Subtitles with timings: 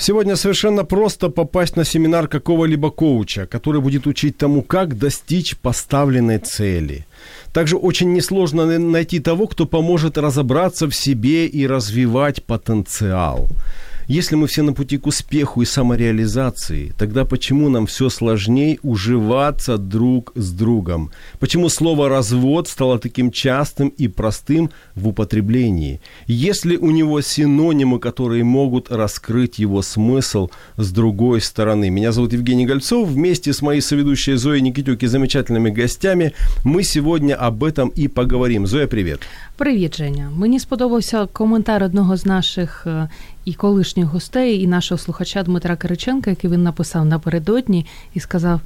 [0.00, 6.38] Сегодня совершенно просто попасть на семинар какого-либо коуча, который будет учить тому, как достичь поставленной
[6.38, 7.04] цели.
[7.52, 13.46] Также очень несложно на- найти того, кто поможет разобраться в себе и развивать потенциал.
[14.10, 19.78] Если мы все на пути к успеху и самореализации, тогда почему нам все сложнее уживаться
[19.78, 21.12] друг с другом?
[21.38, 26.00] Почему слово «развод» стало таким частым и простым в употреблении?
[26.26, 31.88] Если у него синонимы, которые могут раскрыть его смысл с другой стороны?
[31.90, 33.08] Меня зовут Евгений Гольцов.
[33.08, 36.32] Вместе с моей соведущей Зоей Никитюк и замечательными гостями
[36.64, 38.66] мы сегодня об этом и поговорим.
[38.66, 39.20] Зоя, привет.
[39.56, 40.30] Привіт, Женя.
[40.36, 42.86] Мені сподобався коментар одного з наших
[43.44, 48.60] і колишніх гостей, і нашого слухача Дмитра Кириченка, який він написав напередодні і сказав: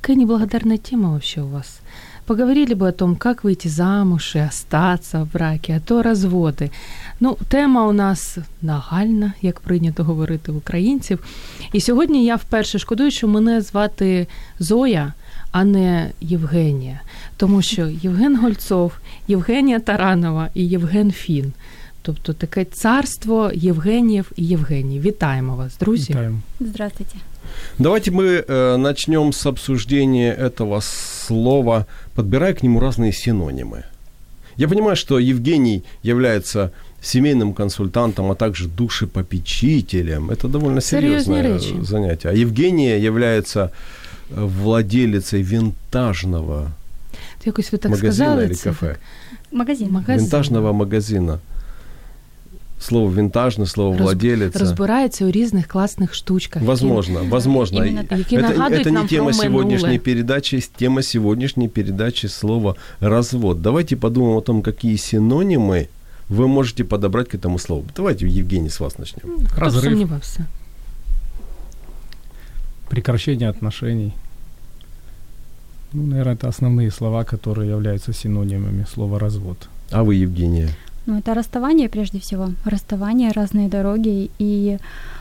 [0.00, 1.80] Какая неблагодарная тема вообще у вас.
[2.26, 6.70] Поговорили бы о том, как выйти замуж и остаться в браке, а то разводи.
[7.20, 11.24] Ну, тема у нас нагальна, як прийнято говорити українців.
[11.72, 14.26] І сьогодні я вперше шкодую, що мене звати
[14.58, 15.12] Зоя,
[15.52, 17.00] а не Євгенія.
[17.36, 18.92] Тому що Євген Гольцов,
[19.28, 21.52] Євгенія Таранова і Євген Фін.
[22.01, 24.99] Тобто таке царство Євгенів і Євгеній.
[24.99, 26.09] Вітаємо вас, друзі.
[26.13, 26.39] Вітаємо.
[26.59, 27.15] Здравствуйте.
[27.79, 31.85] Давайте мы э, начнем с обсуждения этого слова,
[32.15, 33.83] подбирая к нему разные синонимы.
[34.57, 36.69] Я понимаю, что Евгений является
[37.01, 40.31] семейным консультантом, а также душепопечителем.
[40.31, 41.85] Это довольно Серьезные серьезное речи.
[41.85, 42.29] занятие.
[42.29, 43.59] А Евгения является
[44.31, 46.71] э, владелицей винтажного
[47.45, 48.45] Якось ви так магазина сказали.
[48.45, 48.87] или це кафе.
[48.87, 48.99] так.
[49.51, 49.87] Магазин.
[49.91, 50.17] Магазин.
[50.23, 51.39] Винтажного магазина.
[52.79, 54.55] Слово винтажный, слово Роз- владелец.
[54.55, 56.63] Розбирається у різних класних штучках.
[56.63, 57.85] Возможно, возможно.
[57.85, 58.17] Именно так.
[58.19, 59.99] Які это, нагадують это не нам тема про сегодняшней минуле.
[59.99, 60.63] передачи.
[60.77, 63.61] Тема сегодняшней передачи слово развод.
[63.61, 65.87] Давайте подумаем о том, какие синонимы
[66.29, 67.85] вы можете подобрать к этому слову.
[67.95, 69.47] Давайте, Евгений, с вас начнем.
[69.47, 70.45] Хто Разрыв, сумнівався?
[72.89, 74.13] прекращение отношений.
[75.93, 79.57] Ну, наверное, это основные слова, которые являются синонимами слова развод.
[79.91, 80.69] А вы, Евгения?
[81.06, 82.50] Ну, это расставание прежде всего.
[82.64, 84.30] Расставание, разные дороги.
[84.38, 84.78] И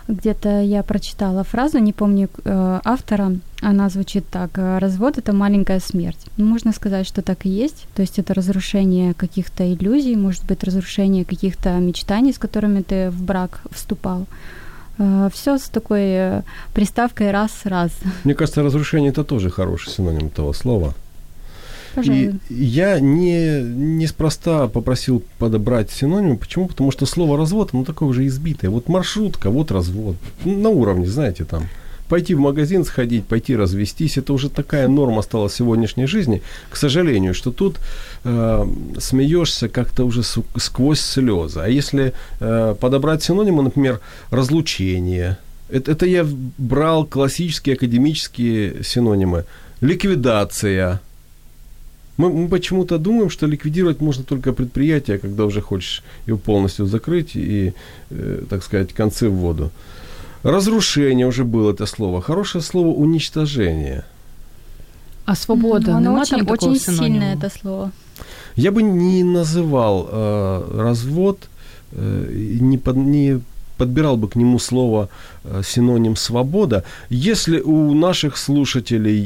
[0.07, 3.31] где-то я прочитала фразу, не помню э, автора,
[3.61, 4.57] она звучит так.
[4.57, 6.19] э, Развод– это маленькая смерть.
[6.37, 7.87] Ну, можно сказать, что так и есть.
[7.95, 13.23] То есть это разрушение каких-то иллюзий, может быть, разрушение каких-то мечтаний, с которыми ты в
[13.23, 14.25] брак вступал.
[15.31, 16.41] Все с такой э,
[16.73, 17.91] приставкой раз-раз.
[18.25, 20.93] Мне кажется, разрушение это тоже хороший синоним этого слова.
[21.95, 22.35] Пожалуй.
[22.49, 26.37] И я не, неспроста попросил подобрать синонимы.
[26.37, 26.67] Почему?
[26.67, 28.69] Потому что слово развод, оно такое уже избитое.
[28.69, 30.15] Вот маршрутка, вот развод.
[30.45, 31.67] На уровне, знаете, там.
[32.07, 36.41] Пойти в магазин сходить, пойти развестись, это уже такая норма стала в сегодняшней жизни,
[36.71, 37.77] к сожалению, что тут
[38.23, 38.65] э,
[38.97, 41.59] смеешься как-то уже су- сквозь слезы.
[41.59, 43.99] А если э, подобрать синонимы, например,
[44.31, 45.37] разлучение,
[45.69, 46.25] это, это я
[46.57, 49.45] брал классические академические синонимы.
[49.81, 51.01] Ликвидация.
[52.19, 57.31] Мы, мы почему-то думаем, что ликвидировать можно только предприятие, когда уже хочешь его полностью закрыть
[57.35, 57.73] и,
[58.09, 59.71] э, так сказать, концы в воду.
[60.43, 62.21] Разрушение уже было это слово.
[62.21, 64.03] Хорошее слово уничтожение.
[65.25, 67.91] А свобода, Ну, оно нема очень, очень сильное это слово.
[68.55, 71.37] Я бы не называл э, развод,
[71.93, 73.39] э, не, под- не
[73.79, 75.07] подбирал бы к нему слово
[75.43, 76.83] э, синоним «свобода».
[77.09, 79.19] Если у наших слушателей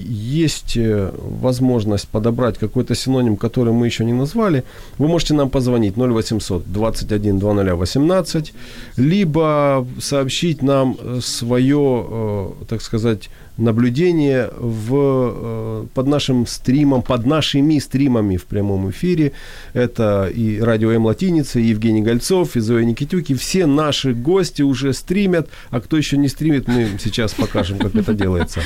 [0.44, 1.12] есть э,
[1.42, 4.64] возможность подобрать какой-то синоним, который мы еще не назвали,
[5.00, 8.54] вы можете нам позвонить 0800 21 2018,
[8.98, 18.38] либо сообщить нам свое, так сказать, наблюдение в, э, под нашим стримом, под нашими стримами
[18.38, 19.32] в прямом эфире.
[19.74, 24.94] Это и радио М Латиница, и Евгений Гольцов, и Зоя Никитюк, все наши гости уже
[24.94, 28.62] стримят, а кто еще не стримит, мы сейчас покажем, как это делается.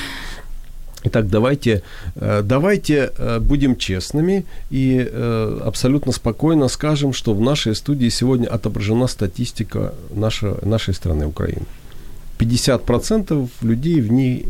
[1.03, 1.83] Итак, давайте,
[2.15, 4.99] э, давайте э, будем честными и
[5.65, 11.65] абсолютно спокойно скажем, что в нашей студии сегодня отображена статистика нашей, нашей страны, Украины.
[12.39, 14.45] 50% людей в ней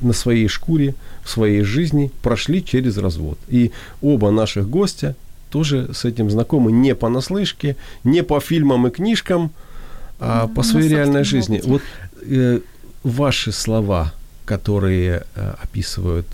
[0.00, 3.38] на своей шкуре, в своей жизни прошли через развод.
[3.48, 3.70] И
[4.02, 5.14] оба наших гостя
[5.50, 9.50] тоже с этим знакомы не понаслышке, не по фильмам и книжкам,
[10.20, 11.58] а по своей реальной жизни.
[11.58, 11.70] Опыте.
[11.70, 11.82] Вот
[12.22, 12.60] э,
[13.04, 14.12] ваши слова,
[14.44, 16.26] которые э, описывают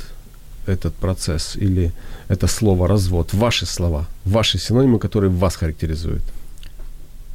[0.67, 1.93] этот процесс или
[2.29, 6.23] это слово развод, ваши слова, ваши синонимы, которые вас характеризуют–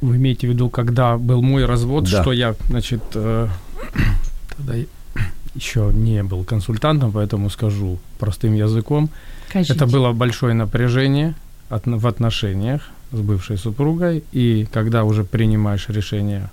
[0.00, 2.22] вы имеете в виду, когда был мой развод, да.
[2.22, 3.48] что я, значит, э,
[4.56, 4.74] тогда
[5.54, 9.10] еще не был консультантом, поэтому скажу простым языком.
[9.52, 9.74] Кажите.
[9.74, 11.34] Это было большое напряжение
[11.68, 16.50] от, в отношениях с бывшей супругой, и когда уже принимаешь решение,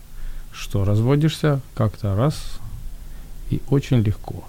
[0.52, 2.60] что разводишься, как-то раз
[3.52, 4.44] и очень легко.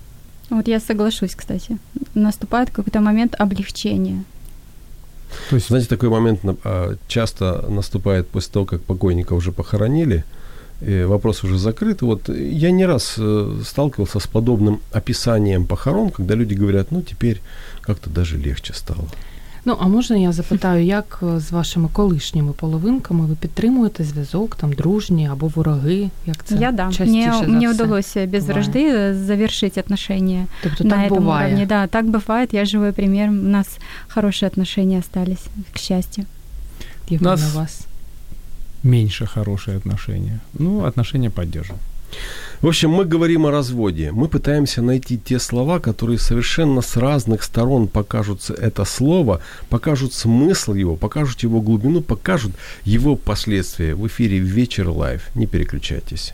[0.50, 1.78] Вот я соглашусь, кстати.
[2.14, 4.24] Наступает какой-то момент облегчения.
[5.50, 5.68] То есть...
[5.68, 10.24] Знаете, такой момент а, часто наступает после того, как покойника уже похоронили,
[10.80, 12.02] вопрос уже закрыт.
[12.02, 17.40] Вот я не раз э, сталкивался с подобным описанием похорон, когда люди говорят, ну теперь
[17.80, 19.08] как-то даже легче стало.
[19.65, 25.29] Ну, а можна я запитаю, як з вашими колишніми половинками ви підтримуєте зв'язок, там дружні
[25.31, 26.09] або вороги?
[26.25, 26.91] Як це я да.
[26.99, 28.53] Мне, мне удалось без бывает.
[28.53, 31.47] вражды завершить отношения тобто на так этом бывает.
[31.47, 31.65] уровне.
[31.65, 32.49] Да, так бывает.
[32.51, 33.29] Я живой пример.
[33.29, 33.67] У нас
[34.07, 36.25] хорошие отношения остались, к счастью.
[37.09, 37.87] У нас у вас
[38.83, 40.39] меньше хорошие отношения.
[40.59, 41.81] Ну, отношения поддерживаем.
[42.60, 44.10] В общем, мы говорим о разводе.
[44.10, 50.74] Мы пытаемся найти те слова, которые совершенно с разных сторон покажут это слово, покажут смысл
[50.74, 52.52] его, покажут его глубину, покажут
[52.84, 53.94] его последствия.
[53.94, 55.28] В эфире «Вечер Live».
[55.36, 56.32] Не переключайтесь.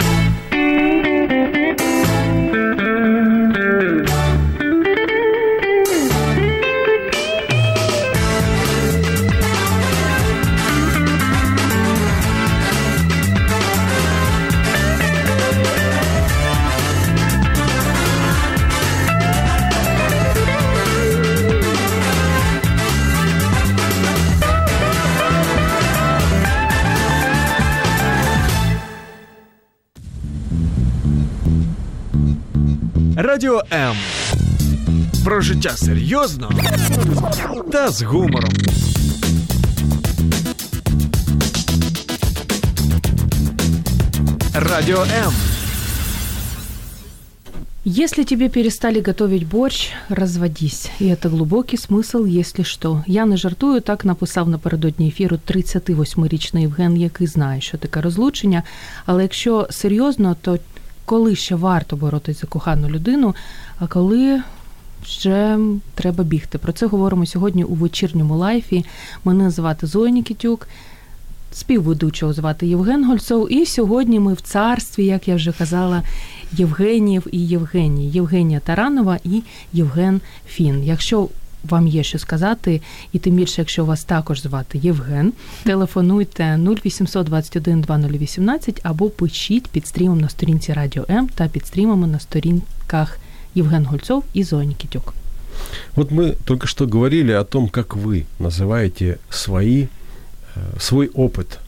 [33.33, 33.95] Радіо М.
[35.23, 36.51] Про життя серйозно
[37.71, 38.51] та з гумором.
[44.53, 45.33] Радио М.
[47.85, 50.89] Если тебе перестали готовить борщ, разводись.
[51.01, 53.03] И это глубокий смысл, если что.
[53.07, 58.63] Я не жартую, так написав напередодні ефіру 38-річний Євген, який знає, що таке розлучення.
[59.05, 60.59] Але якщо серйозно, то
[61.04, 63.34] коли ще варто боротися за кохану людину,
[63.78, 64.42] а коли
[65.04, 65.58] ще
[65.94, 66.58] треба бігти.
[66.58, 68.84] Про це говоримо сьогодні у вечірньому лайфі.
[69.24, 70.68] Мене звати Зоя Нікітюк,
[71.52, 73.52] співведучого звати Євген Гольцов.
[73.52, 76.02] І сьогодні ми в царстві, як я вже казала,
[76.52, 79.42] Євгенів і Євгенії, Євгенія Таранова і
[79.72, 80.84] Євген Фін.
[80.84, 81.28] Якщо
[81.63, 82.81] вам є що сказати,
[83.11, 85.33] і тим більше, якщо вас також звати Євген,
[85.63, 92.07] телефонуйте 0800 21 2018 або пишіть під стрімом на сторінці Радіо М та під стрімами
[92.07, 93.19] на сторінках
[93.55, 95.13] Євген Гольцов и Зоя Никитюк.
[95.95, 99.87] Вот мы только что говорили о том, как вы называете свои,
[100.55, 101.59] э, свой опыт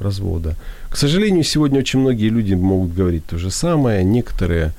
[0.00, 0.56] развода.
[0.88, 4.04] К сожалению, сегодня очень многие люди могут говорить то же самое.
[4.04, 4.72] Некоторые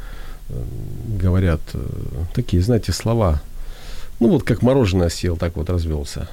[0.49, 0.53] э,
[1.23, 1.79] говорят э,
[2.33, 3.41] такие, знаете, слова
[4.20, 6.28] ну вот как мороженое съел, так вот развелся.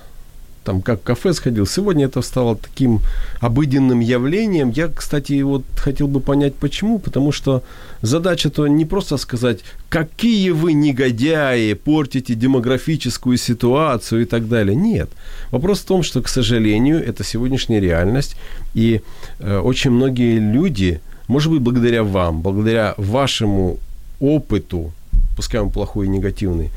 [0.64, 1.68] Там как в кафе сходил.
[1.68, 3.02] Сегодня это стало таким
[3.42, 4.70] обыденным явлением.
[4.70, 7.00] Я, кстати, вот хотел бы понять, почему.
[7.00, 7.64] Потому что
[8.02, 9.60] задача-то не просто сказать,
[9.90, 14.76] какие вы негодяи, портите демографическую ситуацию и так далее.
[14.76, 15.10] Нет.
[15.52, 18.38] Вопрос в том, что, к сожалению, это сегодняшняя реальность.
[18.74, 19.02] И
[19.40, 23.80] э, очень многие люди, может быть, благодаря вам, благодаря вашему
[24.22, 24.94] опыту,
[25.36, 26.70] пускай он плохой и негативный,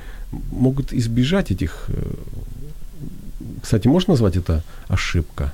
[0.52, 1.84] могут избежать этих...
[1.88, 2.14] Э,
[3.62, 5.52] кстати, можно назвать это ошибка?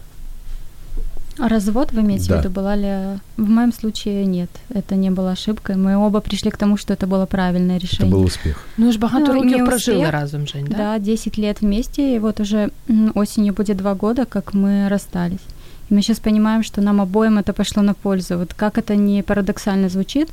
[1.38, 2.36] Развод, вы имеете да.
[2.36, 3.18] в виду, была ли...
[3.36, 5.76] В моем случае нет, это не было ошибкой.
[5.76, 8.08] Мы оба пришли к тому, что это было правильное решение.
[8.08, 8.56] Это был успех.
[8.76, 10.76] Ну, ж багато ну, років прожили разом, Жень, да?
[10.76, 12.70] Да, 10 лет вместе, и вот уже
[13.14, 15.46] осенью будет два года, как мы расстались.
[15.90, 18.38] И мы сейчас понимаем, что нам обоим это пошло на пользу.
[18.38, 20.28] Вот как это не парадоксально звучит,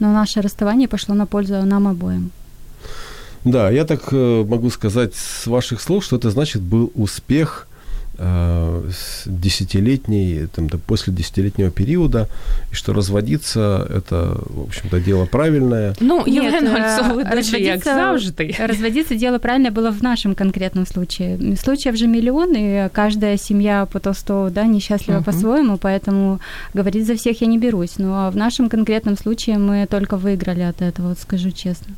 [0.00, 2.30] но наше расставание пошло на пользу нам обоим.
[3.44, 7.66] Да, я так э, могу сказать с ваших слов, что это значит был успех
[8.22, 8.82] Э,
[9.24, 12.28] десятилетней, там, да, после десятилетнего периода,
[12.70, 15.94] и что разводиться– это, в общем-то, дело правильное.
[16.00, 18.54] Ну, Євген Гольцович, як завжди.
[18.58, 21.56] Разводиться дело правильное было в нашем конкретном случае.
[21.56, 25.24] Случаев же миллион, и каждая семья по Толстову, да, несчастлива uh-huh.
[25.24, 26.40] по-своему, поэтому
[26.74, 27.98] говорить за всех я не берусь.
[27.98, 31.94] Но ну, а в нашем конкретном случае мы только выиграли от этого, вот скажу честно.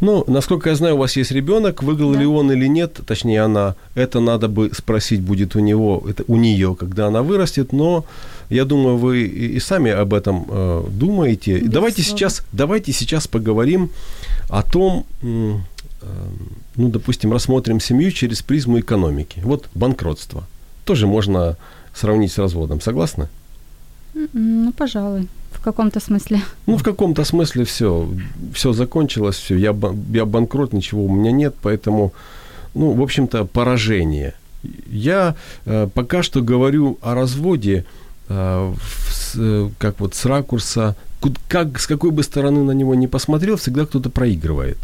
[0.00, 2.20] Ну, насколько я знаю, у вас есть ребенок, выиграл да.
[2.20, 6.36] ли он или нет, точнее она, это надо бы спросить будет у него, это у
[6.36, 8.04] нее, когда она вырастет, но
[8.48, 11.58] я думаю, вы и сами об этом э, думаете.
[11.58, 13.90] Без давайте сейчас, давайте сейчас поговорим
[14.48, 15.54] о том, э,
[16.76, 19.40] ну, допустим, рассмотрим семью через призму экономики.
[19.44, 20.44] Вот банкротство.
[20.84, 21.56] Тоже можно
[21.92, 23.28] сравнить с разводом, согласны?
[24.32, 25.28] Ну, пожалуй.
[25.52, 26.40] В каком-то смысле.
[26.66, 28.08] Ну, в каком-то смысле все.
[28.54, 29.56] Все закончилось, все.
[29.56, 29.76] Я,
[30.12, 32.12] я банкрот, ничего у меня нет, поэтому,
[32.74, 34.34] ну, в общем-то, поражение.
[34.86, 35.34] Я
[35.66, 37.84] э, пока что говорю о разводе
[38.28, 38.74] э,
[39.10, 40.96] с, э, как вот с ракурса,
[41.48, 44.78] как, с какой бы стороны на него не посмотрел, всегда кто-то проигрывает.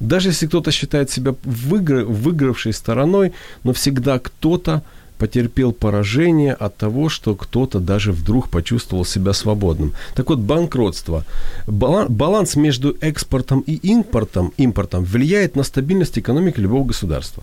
[0.00, 3.32] Даже если кто-то считает себя выигр, выигравшей стороной,
[3.64, 4.82] но всегда кто-то
[5.18, 9.92] потерпел поражение от того, что кто-то даже вдруг почувствовал себя свободным.
[10.14, 11.24] Так вот, банкротство.
[11.66, 17.42] Баланс между экспортом и импортом, импортом влияет на стабильность экономики любого государства.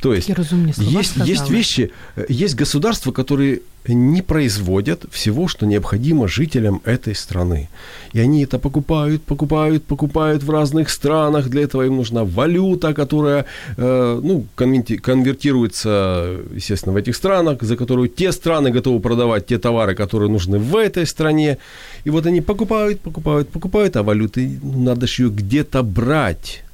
[0.00, 6.80] То есть есть, есть вещи, э, есть государства, которые не производят всего, что необходимо жителям
[6.84, 7.68] этой страны.
[8.12, 11.48] И они это покупают, покупают, покупают в разных странах.
[11.48, 13.46] Для этого им нужна валюта, которая
[13.76, 19.94] э, ну, конвертируется, естественно, в этих странах, за которую те страны готовы продавать те товары,
[19.94, 21.58] которые нужны в этой стране.
[22.04, 26.64] И вот они покупают, покупают, покупают, а валюты надо же ее где-то брать.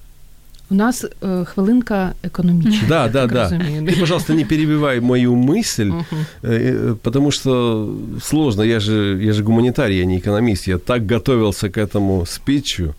[0.68, 2.88] У нас э, хвилинка экономичная.
[2.88, 3.48] Да, да, да.
[3.48, 6.04] Ты, пожалуйста, не перебивай мою мысль, uh-huh.
[6.42, 8.62] э, потому что сложно.
[8.62, 10.66] Я же, я же гуманитарий, я не экономист.
[10.66, 12.94] Я так готовился к этому спичу.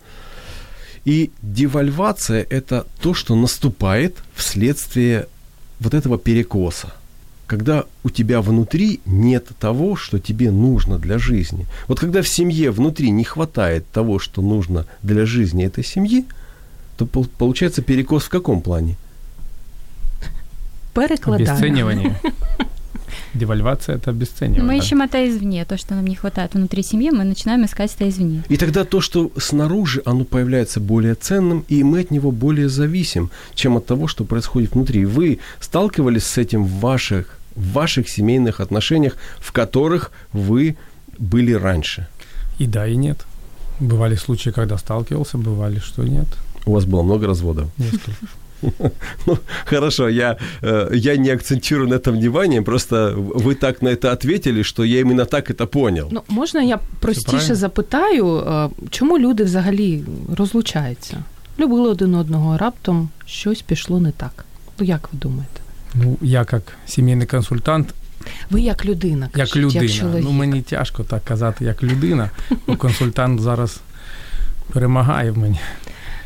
[1.04, 5.26] И девальвация– это то, что наступает вследствие
[5.80, 6.92] вот этого перекоса.
[7.46, 11.66] Когда у тебя внутри нет того, что тебе нужно для жизни.
[11.86, 16.24] Вот когда в семье внутри не хватает того, что нужно для жизни этой семьи–
[16.98, 18.96] то получается перекос в каком плане?
[20.94, 21.52] Перекладание.
[21.52, 22.20] Обесценивание.
[23.34, 24.64] Девальвация– это обесценивание.
[24.64, 28.08] Мы ищем это извне, то, что нам не хватает внутри семьи, мы начинаем искать это
[28.08, 28.42] извне.
[28.48, 33.30] И тогда то, что снаружи, оно появляется более ценным, и мы от него более зависим,
[33.54, 35.04] чем от того, что происходит внутри.
[35.04, 40.76] Вы сталкивались с этим в ваших, в ваших семейных отношениях, в которых вы
[41.18, 42.08] были раньше?
[42.58, 43.24] И да, и нет.
[43.80, 46.26] Бывали случаи, когда сталкивался, бывали, что нет.
[46.67, 47.67] У вас было много разводов?
[47.77, 48.11] Несколько.
[49.25, 54.11] Ну, хорошо, я, э, я не акцентирую на этом внимание, просто вы так на это
[54.11, 56.07] ответили, що я іменно так це понял.
[56.11, 60.03] Ну, можна я простіше запитаю, э, чому люди взагалі
[60.37, 61.23] розлучаються?
[61.59, 64.45] Любили один одного, раптом щось пішло не так.
[64.79, 65.61] Ну, як ви думаєте?
[65.95, 67.93] Ну, я як сімейний консультант.
[68.49, 69.83] Ви як людина, кажіть, як людина.
[69.83, 70.23] Як чоловік.
[70.23, 72.29] Ну, мені тяжко так казати, як людина,
[72.67, 73.79] бо консультант зараз
[74.73, 75.59] перемагає в мені.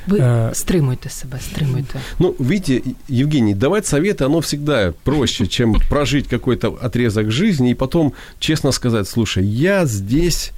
[0.06, 2.00] Вы э, стримуйте себя, стримуйте.
[2.18, 8.12] Ну, видите, Евгений, давать советы, оно всегда проще, чем прожить какой-то отрезок жизни и потом
[8.38, 10.52] честно сказать, слушай, я здесь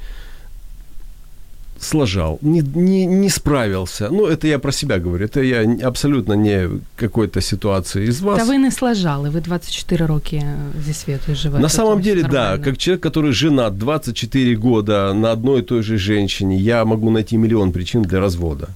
[1.85, 4.09] сложал, не, не, не справился.
[4.11, 8.39] Ну, это я про себя говорю, это я абсолютно не какой-то ситуации из вас.
[8.39, 10.43] Да вы не сложали, вы 24 роки
[10.87, 11.63] зі світу живете.
[11.63, 12.57] На самом деле, нормально.
[12.57, 17.11] да, как человек, который женат 24 года на одной и той же женщине, я могу
[17.11, 18.69] найти миллион причин для развода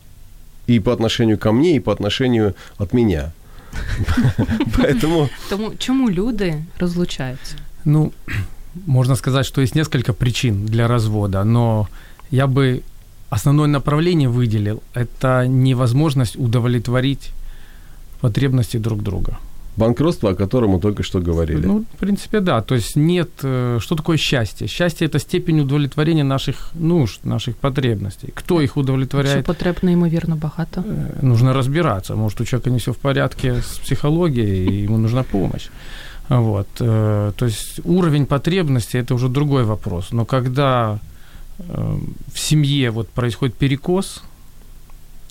[0.68, 3.32] и по отношению ко мне, и по отношению от меня.
[4.76, 5.28] Поэтому...
[5.50, 7.56] Тому чому люди розлучаються?
[7.84, 8.12] Ну,
[8.86, 11.88] можно сказать, что есть несколько причин для развода, но
[12.30, 12.82] я бы
[13.30, 17.32] основное направление выделил– это невозможность удовлетворить
[18.20, 19.38] потребности друг друга
[19.78, 21.66] банкротство, о котором мы только что говорили.
[21.66, 22.60] Ну, в принципе, да.
[22.60, 23.28] То есть нет...
[23.44, 24.66] Э, что такое счастье?
[24.68, 28.32] Счастье– это степень удовлетворения наших нужд, наших потребностей.
[28.34, 29.38] Кто их удовлетворяет?
[29.38, 30.80] Що потреб неймовірно багато.
[30.80, 32.14] Э, нужно разбираться.
[32.14, 35.68] Может, у человека не все в порядке с психологией, и ему нужна помощь.
[36.28, 36.68] Вот.
[36.80, 40.12] Э, то есть уровень потребностей– это уже другой вопрос.
[40.12, 40.98] Но когда
[42.34, 44.22] в семье вот происходит перекос,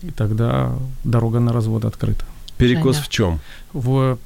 [0.03, 0.71] и тогда
[1.03, 2.25] дорога на развод открыта.
[2.57, 3.05] Перекос Женя.
[3.05, 3.39] в чем?
[3.73, 4.17] В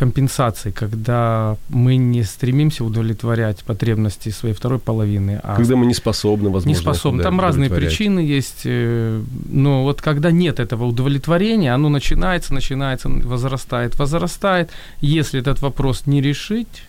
[0.00, 5.40] компенсации, когда мы не стремимся удовлетворять потребности своей второй половины.
[5.42, 6.68] А когда мы не способны, возможно.
[6.68, 7.22] Не способны.
[7.22, 8.62] Там разные причины есть.
[8.64, 14.70] Э, но вот когда нет этого удовлетворения, оно начинается, начинается, возрастает, возрастает.
[15.02, 16.84] Если этот вопрос не решить,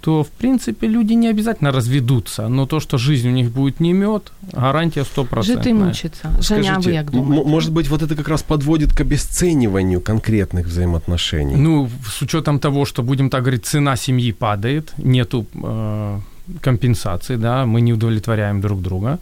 [0.00, 3.92] то, в принципе, люди не обязательно разведутся, но то, что жизнь у них будет не
[3.92, 5.42] мед, гарантия 100%.
[5.42, 6.30] Жить и мучиться.
[6.40, 7.48] Женя, вы как думаете?
[7.48, 11.56] Может быть, вот это как раз подводит к обесцениванию конкретных взаимоотношений?
[11.56, 16.20] Ну, с учетом того, что, будем так говорить, цена семьи падает, нету э,
[16.60, 19.18] компенсации, да, мы не удовлетворяем друг друга,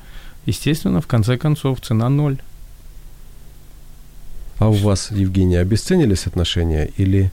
[0.46, 2.36] естественно, в конце концов, цена ноль.
[4.58, 7.30] А у вас, Евгения, обесценились отношения или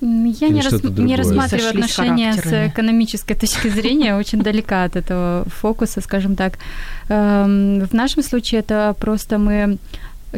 [0.00, 0.82] я не, рас...
[0.82, 6.58] не рассматриваю отношения с, экономической точки зрения, очень далека от этого фокуса, скажем так.
[7.08, 9.78] Эм, в нашем случае это просто мы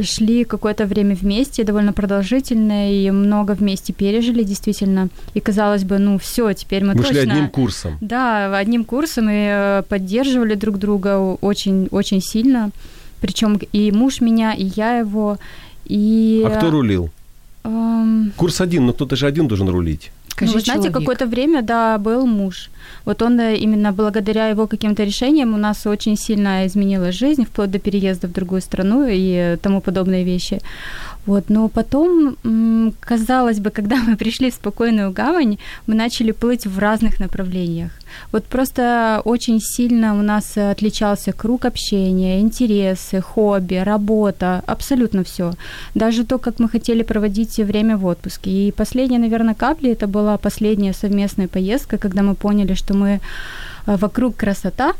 [0.02, 5.08] шли какое-то время вместе, довольно продолжительное, и много вместе пережили, действительно.
[5.34, 7.20] И казалось бы, ну все, теперь мы Вы точно...
[7.20, 7.98] шли одним курсом.
[8.00, 12.70] Да, одним курсом, и э, поддерживали друг друга очень-очень сильно.
[13.20, 15.38] Причем и муж меня, и я его.
[15.86, 16.42] И...
[16.44, 17.10] А кто рулил?
[17.64, 18.32] Um...
[18.36, 20.10] Курс один, но кто-то же один должен рулить.
[20.28, 22.70] Скажи, ну, знаете, какое-то время, да, был муж.
[23.04, 27.70] Вот он э, именно благодаря его каким-то решениям у нас очень сильно изменила жизнь, вплоть
[27.70, 30.60] до переезда в другую страну и тому подобные вещи.
[31.26, 32.36] Вот, но потом,
[33.00, 37.92] казалось бы, когда мы пришли в спокойную гавань, мы начали плыть в разных направлениях.
[38.32, 45.52] Вот просто очень сильно у нас отличался круг общения, интересы, хобби, работа, абсолютно все.
[45.94, 48.50] Даже то, как мы хотели проводить время в отпуске.
[48.50, 53.20] И последняя, наверное, капли, это была последняя совместная поездка, когда мы поняли, что мы
[53.86, 54.94] э, вокруг красота,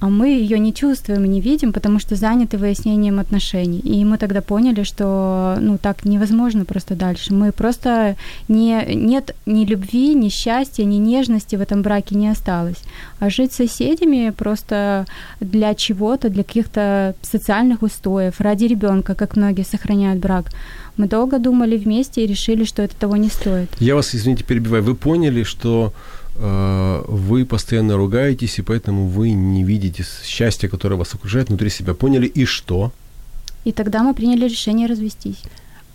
[0.00, 3.80] а мы ее не чувствуем не видим, потому что заняты выяснением отношений.
[3.80, 7.34] И мы тогда поняли, что ну, так невозможно просто дальше.
[7.34, 8.16] Мы просто
[8.48, 12.82] не, нет ни любви, ни счастья, ни нежности в этом браке не осталось.
[13.18, 15.04] А жить с соседями просто
[15.40, 20.52] для чего-то, для каких-то социальных устоев, ради ребенка, как многие сохраняют брак.
[20.96, 23.68] Мы долго думали вместе и решили, что это того не стоит.
[23.78, 24.82] Я вас, извините, перебиваю.
[24.82, 31.14] Вы поняли, что Э, вы постоянно ругаетесь, и поэтому вы не видите счастья, которое вас
[31.14, 31.94] окружает внутри себя.
[31.94, 32.92] Поняли, и что?
[33.64, 35.42] И тогда мы приняли решение развестись.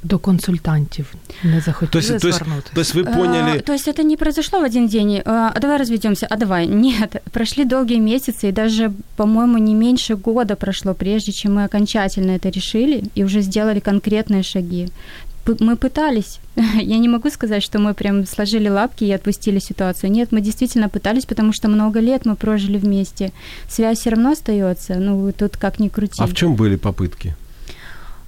[0.04, 2.73] До консультантів не захотіли то есть, звернутися.
[2.73, 3.58] То есть, то есть вы поняли...
[3.58, 6.67] А, то есть это не произошло в один день, а давай разведемся, а давай.
[6.67, 12.32] Нет, прошли долгие месяцы, и даже, по-моему, не меньше года прошло, прежде чем мы окончательно
[12.32, 14.88] это решили и уже сделали конкретные шаги
[15.60, 16.39] мы пытались.
[16.56, 20.12] Я не могу сказать, что мы прям сложили лапки и отпустили ситуацию.
[20.12, 23.32] Нет, мы действительно пытались, потому что много лет мы прожили вместе.
[23.67, 24.95] Связь все равно остается.
[24.95, 26.21] Ну, тут как ни крути.
[26.21, 27.36] А в чем были попытки?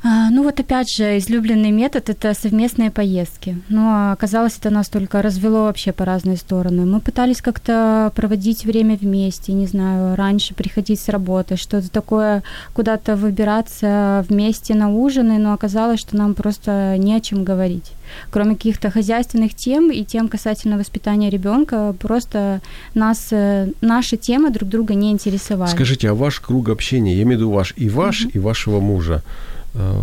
[0.05, 3.57] А, ну вот опять же, излюбленный метод– это совместные поездки.
[3.69, 6.85] Но оказалось, это нас только развело вообще по разные стороны.
[6.85, 13.15] Мы пытались как-то проводить время вместе, не знаю, раньше приходить с работы, что-то такое, куда-то
[13.15, 17.93] выбираться вместе на ужины, но оказалось, что нам просто не о чем говорить.
[18.29, 22.59] Кроме каких-то хозяйственных тем и тем касательно воспитания ребенка, просто
[22.93, 25.71] нас, э, наши темы друг друга не интересовали.
[25.71, 28.31] Скажите, а ваш круг общения, я имею в виду ваш и ваш, mm-hmm.
[28.33, 29.23] и вашего мужа,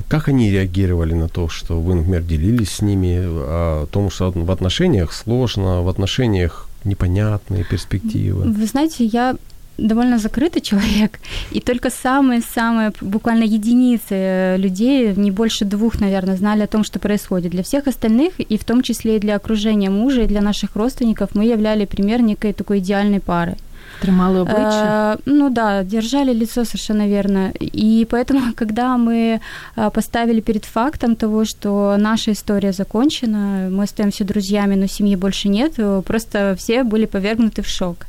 [0.08, 4.50] как они реагировали на то, что вы, например, делились с ними о том, что в
[4.50, 8.50] отношениях сложно, в отношениях непонятные перспективы?
[8.50, 9.36] Вы знаете, я
[9.78, 16.66] довольно закрытый человек, и только самые-самые, буквально единицы людей, не больше двух, наверное, знали о
[16.66, 17.50] том, что происходит.
[17.52, 21.30] Для всех остальных, и в том числе и для окружения мужа, и для наших родственников,
[21.34, 23.56] мы являли пример некой такой идеальной пары.
[24.00, 25.14] Тримали обличчя?
[25.14, 27.52] Э, ну да, держали лицо совершенно верно.
[27.60, 29.40] И поэтому, когда мы
[29.76, 35.48] э, поставили перед фактом того, что наша история закончена, мы остаемся друзьями, но семьи больше
[35.48, 38.06] нет, просто все были повергнуты в шок.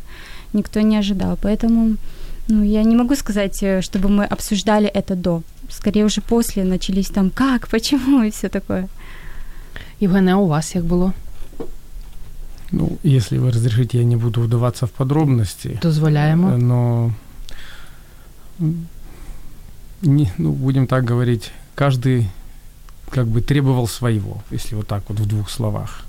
[0.54, 1.38] Никто не ожидал.
[1.42, 1.96] Поэтому
[2.48, 5.42] ну, я не могу сказать, э, чтобы мы обсуждали это до.
[5.70, 8.88] Скорее уже после начались там как, почему и все такое.
[10.00, 11.14] Євгене, а у вас як було?
[12.72, 15.80] Ну, если вы разрешите, я не буду вдаваться в подробности.
[15.82, 16.58] Дозволяемо.
[16.58, 17.12] Но,
[20.02, 22.30] не, ну, будем так говорить, каждый
[23.10, 26.06] как бы требовал своего, если вот так вот в двух словах.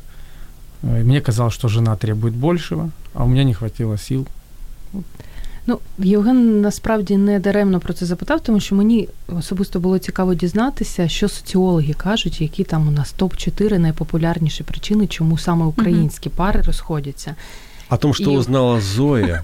[0.83, 4.29] Э, мне казалось, что жена требует большего, а у меня не хватило сил.
[5.70, 11.08] Ну, Євген насправді не даремно про це запитав, тому що мені особисто було цікаво дізнатися,
[11.08, 16.36] що соціологи кажуть, які там у нас топ-4 найпопулярніші причини, чому саме українські mm-hmm.
[16.36, 17.36] пари розходяться.
[17.90, 18.36] О том, что и...
[18.36, 19.42] узнала Зоя,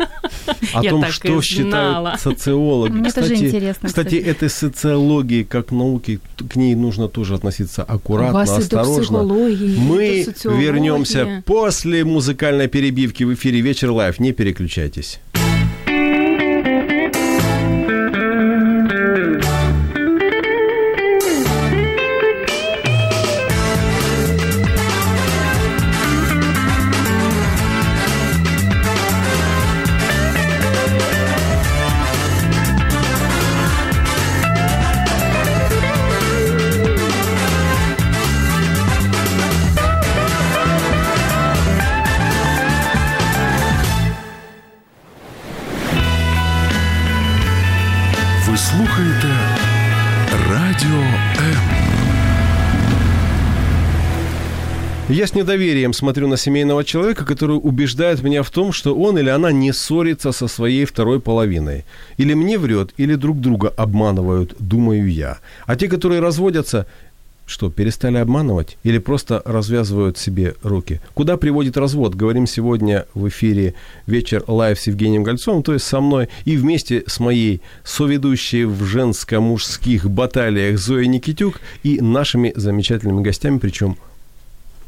[0.74, 2.92] о том, что считают социологи.
[2.92, 3.88] Мне кстати, тоже интересно.
[3.88, 9.20] Кстати, этой социологии как науки, к ней нужно тоже относиться аккуратно, осторожно.
[9.20, 14.20] Мы вернемся после музыкальной перебивки в эфире «Вечер лайв».
[14.20, 15.20] Не переключайтесь.
[55.39, 59.73] Недоверием смотрю на семейного человека, который убеждает меня в том, что он или она не
[59.73, 61.85] ссорится со своей второй половиной.
[62.19, 65.39] Или мне врет, или друг друга обманывают, думаю я.
[65.67, 66.87] А те, которые разводятся,
[67.49, 71.01] что, перестали обманывать или просто развязывают себе руки?
[71.15, 72.15] Куда приводит развод?
[72.15, 73.75] Говорим сегодня в эфире
[74.07, 78.85] «Вечер Live» с Евгением Гольцовым, то есть со мной и вместе с моей соведущей в
[78.85, 83.97] женско-мужских баталиях Зоей Никитюк и нашими замечательными гостями, причем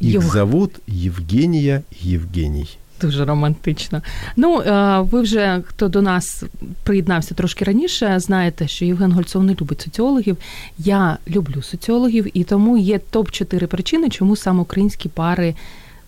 [0.03, 0.33] их Йох.
[0.33, 2.69] зовут Євгенія Євгеній.
[3.01, 4.03] Дуже романтично.
[4.37, 6.45] Ну, е, ви вже хто до нас
[6.85, 10.37] приєднався трошки раніше, знаєте, що Євген Гольцов не любить соціологів.
[10.79, 15.55] Я люблю соціологів, і тому є топ-4 причини, чому саме українські пари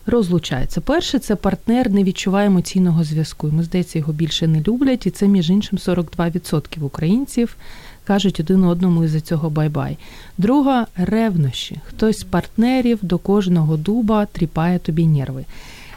[0.06, 0.80] розлучаються.
[0.80, 3.46] Перше, це партнер не відчуває емоційного зв'язку.
[3.46, 7.56] Йому здається, його більше не люблять, і це між іншим 42% українців
[8.04, 9.98] кажуть один одному із-за цього bye-bye.
[10.38, 11.80] Друга ревнощі.
[11.84, 15.44] Хтось з партнерів до кожного дуба тріпає тобі нерви.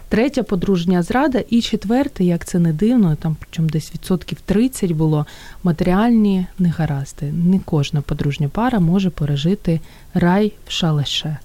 [0.10, 5.26] Третя подружня зрада, і четверте, як це не дивно, там причому десь відсотків 30 було
[5.64, 7.32] матеріальні негаразди.
[7.32, 9.80] Не кожна подружня пара може пережити
[10.14, 11.38] рай в шалеше.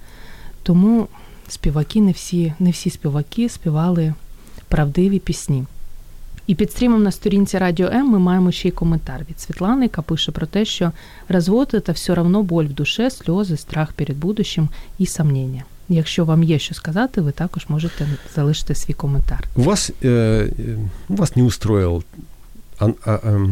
[0.62, 1.08] Тому
[1.48, 4.14] співаки, не всі, не всі співаки співали
[4.68, 5.64] правдиві пісні.
[6.49, 10.01] І під стрімом на сторінці Радіо М ми маємо ще й коментар від Світлани, яка
[10.01, 10.91] пише про те, що
[11.29, 15.63] розвод – це все одно боль в душе, сльози, страх перед будущим і сомнення.
[15.89, 19.43] Якщо вам є що сказати, ви також можете залишити свій коментар.
[19.55, 20.77] Вас, э,
[21.09, 22.03] вас не устроил,
[22.79, 23.47] а, а, а,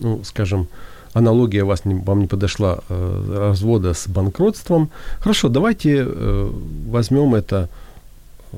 [0.00, 0.66] ну, скажем,
[1.12, 4.88] аналогия вас не, вам не подошла э, развода с банкротством.
[5.18, 6.50] Хорошо, давайте э,
[6.90, 7.68] возьмем это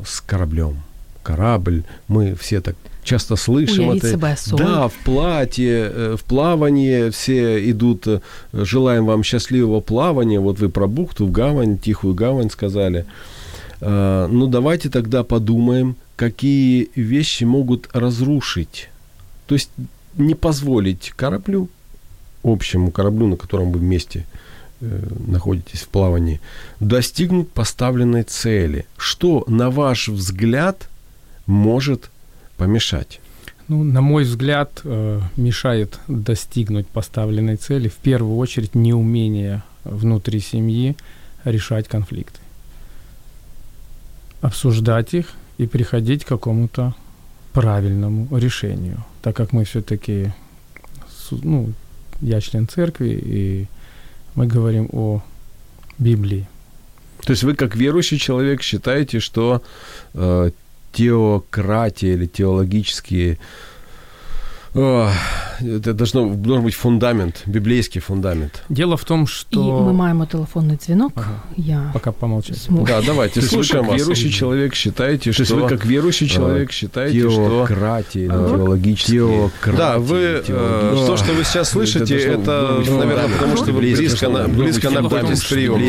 [0.05, 0.77] с кораблем.
[1.23, 4.14] Корабль, мы все так часто слышим Уявить это.
[4.14, 8.22] Себя Да, в платье, э, в плавании все идут, э,
[8.54, 10.40] желаем вам счастливого плавания.
[10.40, 13.06] Вот вы про бухту, в гавань, тихую гавань сказали.
[13.82, 18.90] А, ну, давайте тогда подумаем, какие вещи могут разрушить.
[19.48, 19.72] То есть
[20.16, 21.68] не позволить кораблю,
[22.44, 24.28] общему кораблю, на котором вы вместе
[24.82, 26.40] э, находитесь в плавании,
[26.80, 28.86] достигнуть поставленной цели.
[28.98, 30.88] Что, на ваш взгляд,
[31.48, 32.11] может
[32.62, 33.19] помешать?
[33.67, 40.95] Ну, на мой взгляд, э, мешает достигнуть поставленной цели в первую очередь неумение внутри семьи
[41.43, 42.39] решать конфликты.
[44.41, 46.93] Обсуждать их и приходить к какому-то
[47.54, 49.04] правильному решению.
[49.24, 50.32] Так как мы все-таки,
[51.32, 51.74] ну,
[52.21, 53.67] я член церкви, и
[54.36, 55.24] мы говорим о
[55.97, 56.47] Библии.
[57.26, 59.63] То есть вы как верующий человек считаете, что
[60.13, 60.52] э,
[60.91, 63.38] теократия или теологические
[64.74, 68.64] это должно, должен быть фундамент, библейский фундамент.
[68.70, 69.60] Дело в том, что...
[69.62, 71.12] И мы маем телефонный звонок.
[71.16, 71.44] Ага.
[71.58, 72.58] Я Пока помолчите.
[72.58, 72.88] Смог...
[72.88, 74.00] Да, давайте, слушаем вас.
[74.00, 75.56] верующий человек считаете, что...
[75.56, 77.66] вы как верующий человек считаете, что...
[77.68, 79.52] Теократия, теологические...
[79.76, 80.42] Да, вы...
[80.46, 85.80] То, что вы сейчас слышите, это, наверное, потому что вы близко, близко находитесь к приему.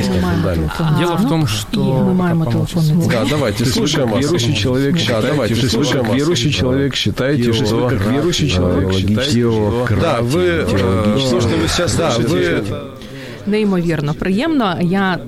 [0.98, 2.02] Дело в том, что...
[2.02, 3.12] мы маем телефонный звонок.
[3.12, 4.20] Да, давайте, слушаем вас.
[4.20, 5.50] Верующий человек считаете, вас.
[5.50, 12.63] Верующий человек считаете, что верующий человек Да, вы, то, что вы сейчас да, вы...
[13.47, 14.77] Неймовірно приємно.
[14.81, 15.19] Я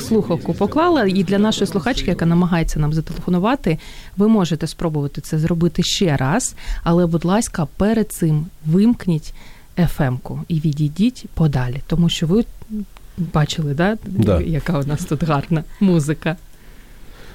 [0.00, 3.78] слухавку поклала, і для нашої слухачки, яка намагається нам зателефонувати,
[4.16, 9.34] ви можете спробувати це зробити ще раз, але, будь ласка, перед цим вимкніть
[9.78, 12.44] FM-ку і відійдіть подалі, тому що ви
[13.18, 14.40] бачили, да, да.
[14.40, 16.36] яка у нас тут гарна музика.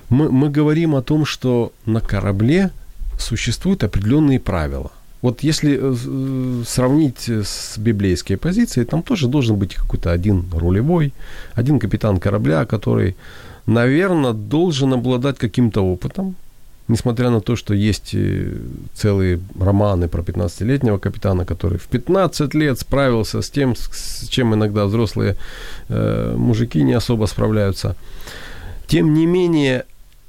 [0.10, 2.70] Мы, мы говорим о том, что на корабле
[3.18, 10.11] существуют определенные правила – вот если э, сравнить с библейской позицией, там тоже должен быть какой-то
[10.11, 11.13] один рулевой,
[11.55, 13.15] один капитан корабля, который,
[13.67, 16.35] наверное, должен обладать каким-то опытом,
[16.89, 18.53] несмотря на то, что есть э,
[18.95, 24.87] целые романы про 15-летнего капитана, который в 15 лет справился с тем, с чем иногда
[24.87, 25.37] взрослые
[25.89, 27.95] э, мужики не особо справляются.
[28.89, 29.85] Тем не менее,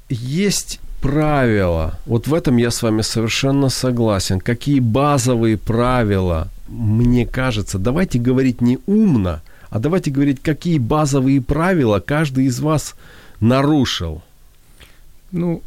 [0.09, 7.77] есть правила, вот в этом я с вами совершенно согласен, какие базовые правила, мне кажется,
[7.77, 12.95] давайте говорить не умно, а давайте говорить, какие базовые правила каждый из вас
[13.41, 14.23] нарушил.
[15.31, 15.61] Ну,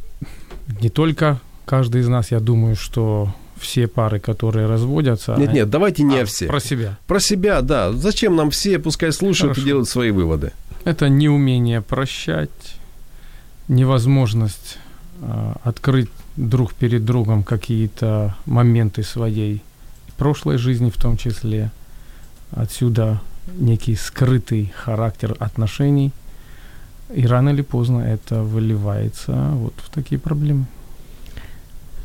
[0.81, 5.37] не только каждый из нас, я думаю, что все пары, которые разводятся.
[5.39, 6.47] Нет, нет, давайте не а, все.
[6.47, 6.99] Про себя.
[7.07, 7.93] Про себя, да.
[7.93, 9.61] Зачем нам все, пускай слушают Хорошо.
[9.61, 10.53] и делают свои выводы.
[10.85, 12.51] Это неумение прощать,
[13.69, 14.79] невозможность
[15.64, 19.62] открыть друг перед другом какие-то моменты своей
[20.18, 21.72] прошлой жизни в том числе.
[22.52, 23.22] Отсюда
[23.58, 26.22] некий скрытый характер отношений –
[27.16, 30.66] и рано или поздно это выливається вот в такі проблеми.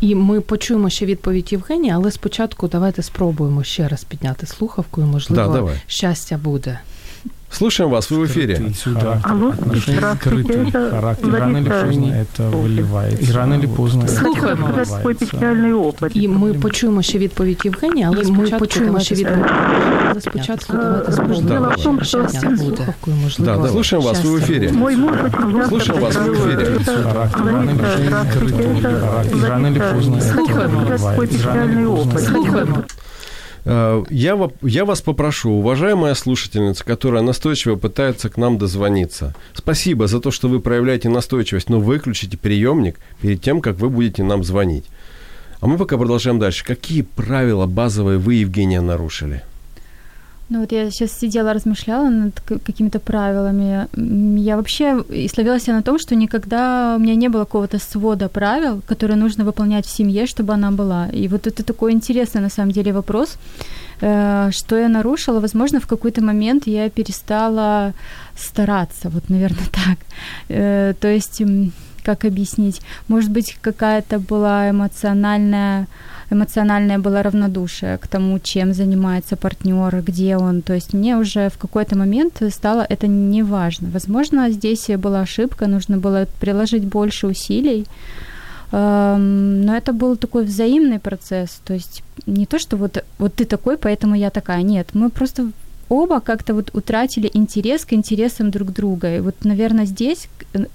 [0.01, 5.05] І ми почуємо ще відповідь Євгенія, але спочатку давайте спробуємо ще раз підняти слухавку, і
[5.05, 6.81] можливо да, щастя буде.
[7.51, 8.73] Слушаем вас, вы в эфире.
[8.75, 9.21] Сюда.
[9.23, 11.33] Алло, скрытый характер.
[11.33, 13.23] Рано или поздно это выливается.
[13.23, 15.01] И рано или поздно Слухаємо вас.
[15.01, 16.13] Свой печальний опит.
[16.17, 19.45] І ми почуємо ще відповідь Євгенія, але ми почуємо ще відповідь.
[20.11, 22.95] Але спочатку давайте спробуємо ще щастя буде.
[23.39, 24.73] Да, да, слушаем вас, вы в эфире.
[24.73, 25.15] Мой муж
[25.69, 26.79] Слушаем вас, вы в эфире.
[29.49, 30.35] Рано или поздно это
[31.17, 32.19] выливается.
[32.19, 32.83] Слухаємо.
[33.66, 40.20] Э, я, я вас попрошу, уважаемая слушательница, которая настойчиво пытается к нам дозвониться, спасибо за
[40.20, 44.86] то, что вы проявляете настойчивость, но выключите приемник перед тем, как вы будете нам звонить.
[45.60, 46.66] А мы пока продолжаем дальше.
[46.66, 49.44] Какие правила базовые вы, Евгения, нарушили?
[50.52, 53.88] Ну вот я сейчас сидела, размышляла над какими-то правилами.
[54.38, 58.28] Я вообще и словила себя на том, что никогда у меня не было какого-то свода
[58.28, 61.08] правил, которые нужно выполнять в семье, чтобы она была.
[61.14, 63.38] И вот это такой интересный на самом деле вопрос,
[64.02, 65.40] э, что я нарушила.
[65.40, 67.94] Возможно, в какой-то момент я перестала
[68.38, 70.00] стараться, вот, наверное, так.
[70.50, 71.42] Э, то есть,
[72.04, 72.82] как объяснить?
[73.08, 75.88] Может быть, какая-то была эмоциональная
[76.32, 80.62] эмоциональное было равнодушие к тому, чем занимается партнер, где он.
[80.62, 83.90] То есть мне уже в какой-то момент стало это неважно.
[83.94, 87.86] Возможно, здесь была ошибка, нужно было приложить больше усилий.
[88.72, 91.60] Эм, но это был такой взаимный процесс.
[91.66, 94.64] То есть не то, что вот, вот ты такой, поэтому я такая.
[94.64, 95.52] Нет, мы просто
[95.92, 99.18] оба как-то вот утратили интерес к интересам друг друга.
[99.18, 100.30] И вот, наверное, здесь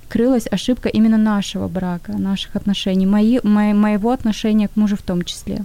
[0.08, 5.24] крылась ошибка именно нашего брака, наших отношений, мои, мо, моего отношения к мужу в том
[5.24, 5.64] числе.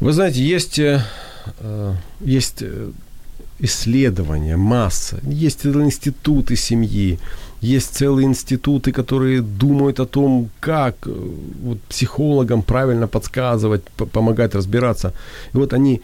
[0.00, 1.00] Вы знаете, есть, э,
[1.58, 2.90] э, есть э,
[3.58, 7.18] исследования, масса, есть институты семьи,
[7.60, 10.94] есть целые институты, которые думают о том, как
[11.62, 15.12] вот, психологам правильно подсказывать, помогать разбираться.
[15.54, 16.00] И вот они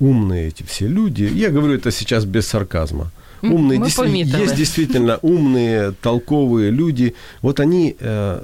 [0.00, 1.30] умные эти все люди.
[1.34, 3.10] Я говорю это сейчас без сарказма.
[3.40, 7.14] Умные, действи- есть действительно умные, толковые люди.
[7.42, 8.42] Вот они э,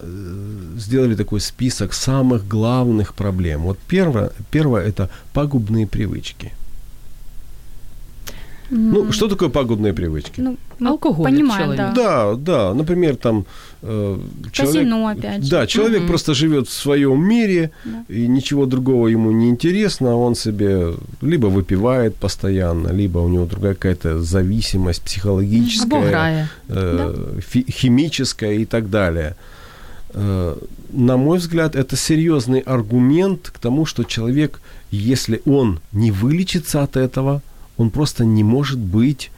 [0.76, 3.62] сделали такой список самых главных проблем.
[3.62, 6.52] Вот первое, первое это пагубные привычки.
[8.70, 10.40] Ну, что такое пагубные привычки?
[10.40, 11.31] Ну, алкоголь.
[11.31, 11.92] Понимаем, да.
[11.92, 12.74] Да, да.
[12.74, 13.44] Например, там
[13.83, 14.18] э,
[14.53, 15.50] человек, Казино, опять же.
[15.50, 16.09] Да, человек mm-hmm.
[16.09, 18.05] просто живет в своем мире, да.
[18.09, 23.74] и ничего другого ему не интересно, он себе либо выпивает постоянно, либо у него другая
[23.74, 27.40] какая-то зависимость психологическая, э, да.
[27.40, 29.37] фи- химическая и так далее.
[30.14, 30.57] Э,
[30.90, 36.96] на мой взгляд, это серьезный аргумент к тому, что человек, если он не вылечится от
[36.96, 37.42] этого,
[37.77, 39.31] он просто не может быть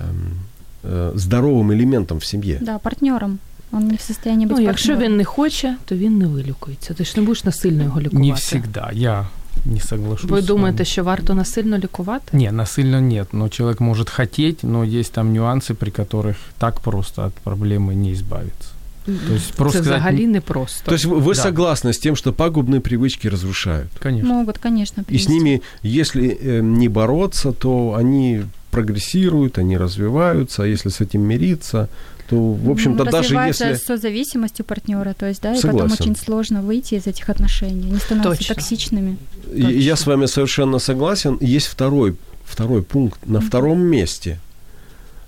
[0.00, 0.38] эм,
[0.82, 2.58] э, здоровым элементом в семье.
[2.60, 3.38] Да, партнером.
[3.72, 6.94] Он не в состоянии бути Ну, якщо він не хоче, то він не вилікується.
[6.94, 8.28] Ти ж не будеш насильно його лікувати.
[8.28, 8.90] Не всегда.
[8.92, 9.26] Я
[9.66, 10.30] не соглашусь.
[10.30, 12.36] Ви думаєте, що варто насильно лікувати?
[12.36, 13.34] Ні, насильно нет.
[13.34, 18.12] Но человек может хотеть, но есть там нюансы, при которых так просто от проблемы не
[18.12, 18.68] избавиться.
[19.05, 20.01] То есть просто Это сказать...
[20.01, 20.85] взагалі не просто.
[20.85, 21.41] То есть вы, да.
[21.41, 23.89] согласны с тем, что пагубные привычки разрушают?
[23.99, 24.33] Конечно.
[24.33, 25.03] Могут, конечно.
[25.03, 25.25] Привести.
[25.25, 31.01] И с ними, если э, не бороться, то они прогрессируют, они развиваются, а если с
[31.01, 31.89] этим мириться,
[32.29, 33.73] то, в общем-то, даже если...
[33.73, 35.87] с зависимостью партнера, то есть, да, Согласен.
[35.87, 38.55] и потом очень сложно выйти из этих отношений, они становятся Точно.
[38.55, 39.17] токсичными.
[39.45, 39.67] Точно.
[39.67, 41.37] Я с вами совершенно согласен.
[41.41, 43.19] Есть второй, второй пункт.
[43.25, 43.47] На mm-hmm.
[43.47, 44.39] втором месте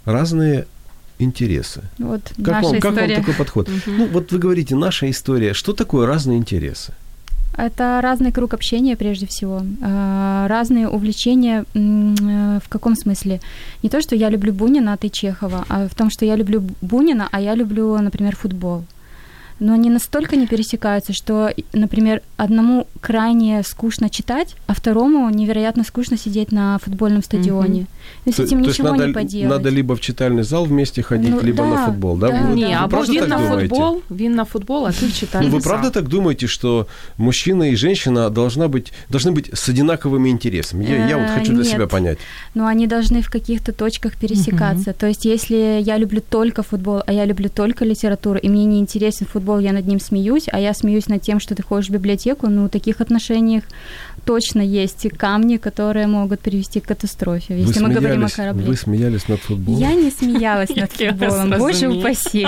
[0.06, 0.66] разные
[1.20, 1.82] интересы.
[1.98, 3.70] Вот как, вам, как вам такой подход?
[3.70, 3.92] Угу.
[3.98, 5.54] Ну, вот вы говорите, наша история.
[5.54, 6.94] Что такое разные интересы?
[7.58, 9.62] Это разный круг общения, прежде всего.
[9.82, 13.40] А, разные увлечения э, в каком смысле?
[13.82, 16.64] Не то, что я люблю Бунина, а ты Чехова, а в том, что я люблю
[16.82, 18.84] Бунина, а я люблю, например, футбол
[19.60, 26.18] но они настолько не пересекаются, что, например, одному крайне скучно читать, а второму невероятно скучно
[26.18, 27.82] сидеть на футбольном стадионе.
[27.82, 27.86] Mm-hmm.
[28.26, 29.50] То, с этим то ничего надо, не поделать.
[29.50, 32.28] Надо либо в читальный зал вместе ходить, ну, либо да, на футбол, да?
[32.28, 32.42] да.
[32.42, 33.70] Вы, не, а він на думаете?
[33.70, 36.88] футбол, він на футбол, а ты в читальный ну, вы правда так думаете, что
[37.18, 40.86] мужчина и женщина должна быть, должны быть с одинаковыми интересами?
[40.86, 41.68] Я, я вот хочу для Нет.
[41.68, 42.18] себя понять.
[42.56, 44.90] Но они должны в каких-то точках пересекаться.
[44.90, 45.00] Mm-hmm.
[45.00, 48.80] То есть если я люблю только футбол, а я люблю только литературу, и мне не
[48.80, 51.94] интересен футбол, я над ним смеюсь, а я смеюсь над тем, что ты ходишь в
[51.94, 53.64] библиотеку, ну, в таких отношениях
[54.26, 58.66] точно есть камни, которые могут привести к катастрофе, если вы мы говорим о корабле.
[58.66, 59.80] Вы смеялись над футболом?
[59.80, 62.48] Я не смеялась над футболом, боже упаси.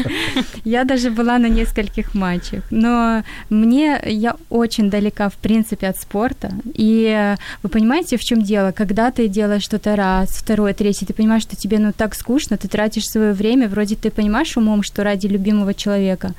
[0.64, 2.64] Я даже была на нескольких матчах.
[2.70, 6.52] Но мне, я очень далека, в принципе, от спорта.
[6.74, 8.72] И вы понимаете, в чем дело?
[8.72, 12.68] Когда ты делаешь что-то раз, второй, третий, ты понимаешь, что тебе ну так скучно, ты
[12.68, 16.33] тратишь свое время, вроде ты понимаешь умом, что ради любимого человека,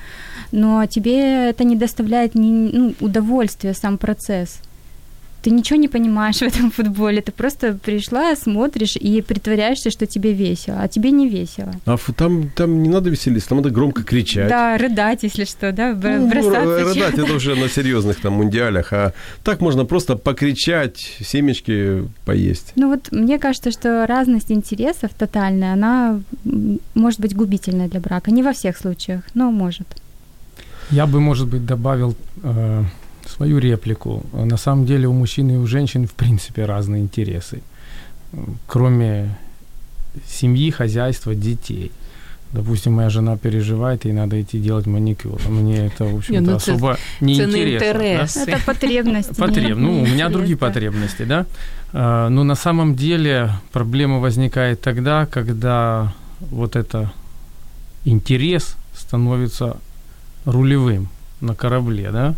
[0.51, 4.61] но тебе это не доставляет ни, ну, удовольствия, сам процесс
[5.45, 10.33] ты ничего не понимаешь в этом футболе, ты просто пришла, смотришь и притворяешься, что тебе
[10.33, 11.71] весело, а тебе не весело.
[11.85, 14.49] А там, там не надо веселиться, там надо громко кричать.
[14.49, 16.85] Да, рыдать, если что, да, ну, бросаться.
[16.85, 22.73] Рыдать это уже на серьезных там мундиалях, а так можно просто покричать, семечки поесть.
[22.75, 26.21] Ну вот мне кажется, что разность интересов тотальная, она
[26.95, 28.31] может быть губительной для брака.
[28.31, 29.87] Не во всех случаях, но может.
[30.89, 32.83] Я бы, может быть, добавил э,
[33.29, 34.23] свою реплику.
[34.33, 37.61] На самом деле у мужчин и у женщин в принципе разные интересы,
[38.67, 39.37] кроме
[40.27, 41.91] семьи, хозяйства, детей.
[42.51, 45.41] Допустим, моя жена переживает, ей надо идти делать маникюр.
[45.49, 47.99] Мне это, в общем-то, не, ну, особо це, не це интересно.
[47.99, 48.51] Не да?
[48.51, 49.41] Это потребности.
[49.41, 49.77] Потреб...
[49.77, 51.45] Ну, у меня другие потребности, да.
[51.91, 56.13] А, но на самом деле проблема возникает тогда, когда
[56.51, 57.09] вот это
[58.05, 59.75] интерес становится
[60.45, 61.07] рулевым
[61.41, 62.35] на корабле, да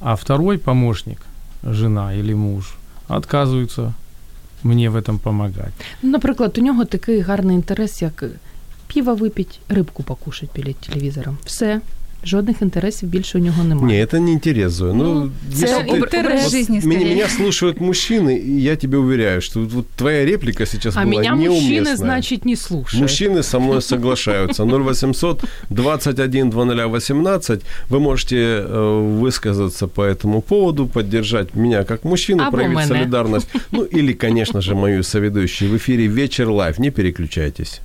[0.00, 1.18] а второй помощник,
[1.64, 2.74] жена или муж,
[3.08, 3.94] отказується
[4.62, 5.72] мені в этом помогать.
[6.02, 8.24] Ну, наприклад, у нього такий гарний інтерес, як
[8.94, 11.38] пиво випити, рибку покушать перед телевізором.
[11.44, 11.80] Все,
[12.24, 14.00] Жодних інтересів більше у нього немає.
[14.00, 14.92] Ні, це не інтерес, Зоя.
[14.94, 19.86] Ну, ну це інтерес жизни, меня, меня слушают мужчины, и я тебе уверяю, что вот
[19.96, 21.80] твоя реплика сейчас а была меня неуместная.
[21.80, 23.02] мужчины, значит, не слушают.
[23.02, 24.64] Мужчины со мной соглашаются.
[24.64, 27.60] 0800 21 2018.
[27.90, 32.88] Вы можете э, высказаться по этому поводу, поддержать меня как мужчину, а проявить мене.
[32.88, 33.48] солидарность.
[33.72, 36.78] Ну, или, конечно же, мою соведущую в эфире «Вечер лайв».
[36.78, 37.80] Не переключайтесь.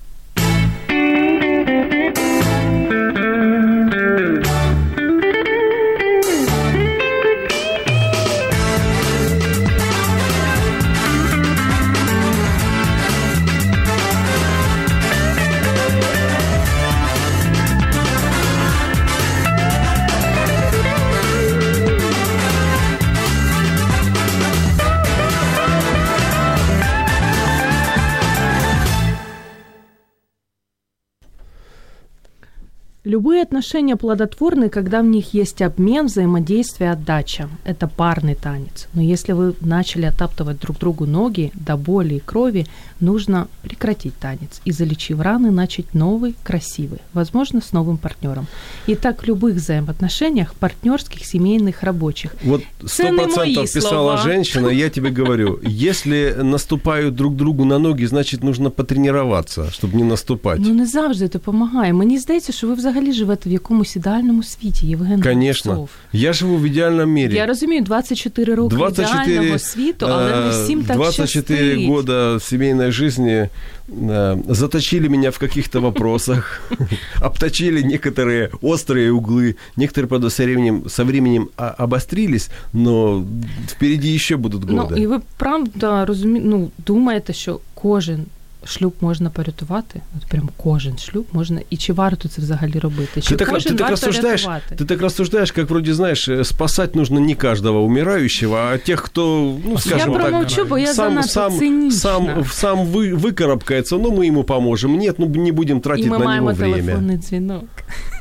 [33.07, 37.47] Любые отношения плодотворны, когда в них есть обмен, взаимодействие, отдача.
[37.63, 38.89] Это парный танец.
[38.93, 42.65] Но если вы начали оттаптывать друг другу ноги до боли и крови,
[42.99, 48.47] нужно прекратить танец и, залечив раны, начать новый, красивый, возможно, с новым партнером.
[48.87, 52.35] И так в любых взаимоотношениях, партнерских, семейных, рабочих.
[52.43, 54.17] Вот сто процентов писала слова.
[54.17, 60.03] женщина, я тебе говорю, если наступают друг другу на ноги, значит, нужно потренироваться, чтобы не
[60.03, 60.59] наступать.
[60.59, 61.93] Ну, не завжди це допомагає.
[61.93, 65.73] Мені здається, що ви взагалі живете в якомусь ідеальному світі, Євген Конечно.
[65.73, 65.97] Голубцов.
[66.13, 67.35] Я живу в ідеальному мірі.
[67.35, 71.87] Я розумію, 24 роки 24, ідеального світу, але не всім так 24 щастить.
[71.87, 73.49] года сімейної жизни
[73.89, 76.61] э, заточили меня в каких-то вопросах,
[77.21, 83.25] обточили некоторые острые углы, некоторые, правда, со временем, со временем обострились, но
[83.67, 84.95] впереди еще будут годы.
[84.95, 86.41] Ну, і ви правда розумі...
[86.43, 88.25] ну, думаєте, що кожен
[88.65, 90.01] шлюб можна порятувати?
[90.17, 91.61] От прям кожен шлюб можна.
[91.69, 93.21] І чи варто це взагалі робити?
[93.21, 94.75] Чи ты так, кожен ты так рассуждаешь, рятувати?
[94.75, 99.55] Ты так рассуждаешь, как вроде, знаешь, э, спасать нужно не каждого умирающего, а тех, кто,
[99.65, 104.27] ну, скажем я так, промолчу, бо я сам, сам, сам, сам вы, выкарабкается, но мы
[104.27, 104.97] ему поможем.
[104.97, 106.81] Нет, ну не будем тратить І ми на маємо него время.
[106.81, 107.65] телефонний дзвінок.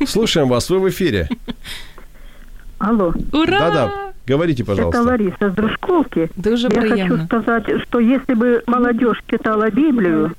[0.06, 1.28] Слушаем вас, вы в эфире.
[2.81, 3.13] Алло.
[3.31, 3.59] Ура!
[3.59, 3.91] Да-да,
[4.27, 5.01] говорите, пожалуйста.
[5.01, 6.29] Это Лариса с Дружковки.
[6.35, 7.17] Дуже Я приємно.
[7.17, 10.31] хочу сказать, что если бы молодежь читала Библию,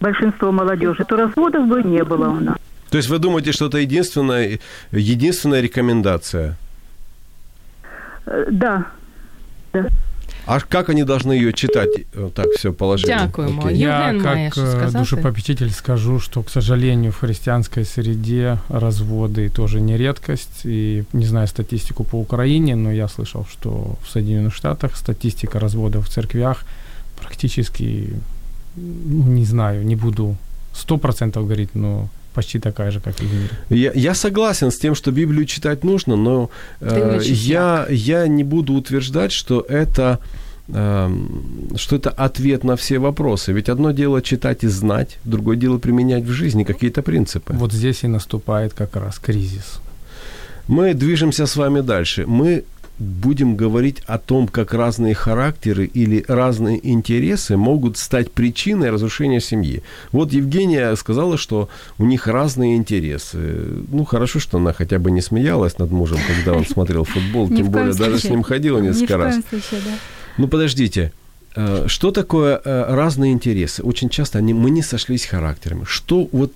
[0.00, 2.56] большинство молодежи, то разводов бы не было у нас.
[2.90, 4.58] То есть вы думаете, что это единственная,
[4.92, 6.56] единственная рекомендация?
[8.50, 8.84] Да,
[9.72, 9.86] да.
[10.45, 11.89] А как они должны ее читать?
[12.33, 13.13] Так, все, положили.
[13.13, 13.61] Дякуємо.
[13.61, 13.77] Окей.
[13.77, 14.99] Я Євген має как що э, сказати.
[14.99, 20.65] душепопечитель скажу, что, к сожалению, в христианской среде разводы тоже не редкость.
[20.65, 26.05] И не знаю статистику по Украине, но я слышал, что в Соединенных Штатах статистика разводов
[26.05, 26.63] в церквях
[27.21, 28.13] практически,
[28.75, 30.35] ну, не знаю, не буду
[30.73, 33.50] сто процентов говорить, но почти такая же, как и в мире.
[33.70, 38.74] Я, я согласен с тем, что Библию читать нужно, но э, я, я не буду
[38.74, 40.18] утверждать, что это
[40.68, 43.52] эм, что это ответ на все вопросы.
[43.52, 47.52] Ведь одно дело читать и знать, другое дело применять в жизни какие-то принципы.
[47.54, 49.80] Вот здесь и наступает как раз кризис.
[50.68, 52.24] Мы движемся с вами дальше.
[52.26, 52.64] Мы
[53.02, 59.82] будем говорить о том, как разные характеры или разные интересы могут стать причиной разрушения семьи.
[60.12, 63.38] Вот Евгения сказала, что у них разные интересы.
[63.90, 67.70] Ну, хорошо, что она хотя бы не смеялась над мужем, когда он смотрел футбол, тем
[67.70, 69.36] более даже с ним ходила несколько раз.
[70.38, 71.12] Ну, подождите.
[71.54, 73.82] Э, Что такое э, разные интересы?
[73.82, 75.84] Очень часто они, мы не сошлись характерами.
[75.84, 76.52] Что вот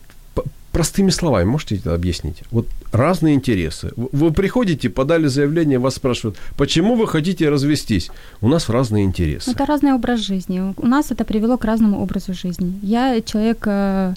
[0.77, 2.43] простыми словами можете это объяснить?
[2.51, 3.93] Вот разные интересы.
[3.97, 8.11] Вы приходите, подали заявление, вас спрашивают, почему вы хотите развестись?
[8.43, 9.53] У нас разные интересы.
[9.53, 10.75] Это разный образ жизни.
[10.77, 12.79] У нас это привело к разному образу жизни.
[12.83, 14.13] Я человек э,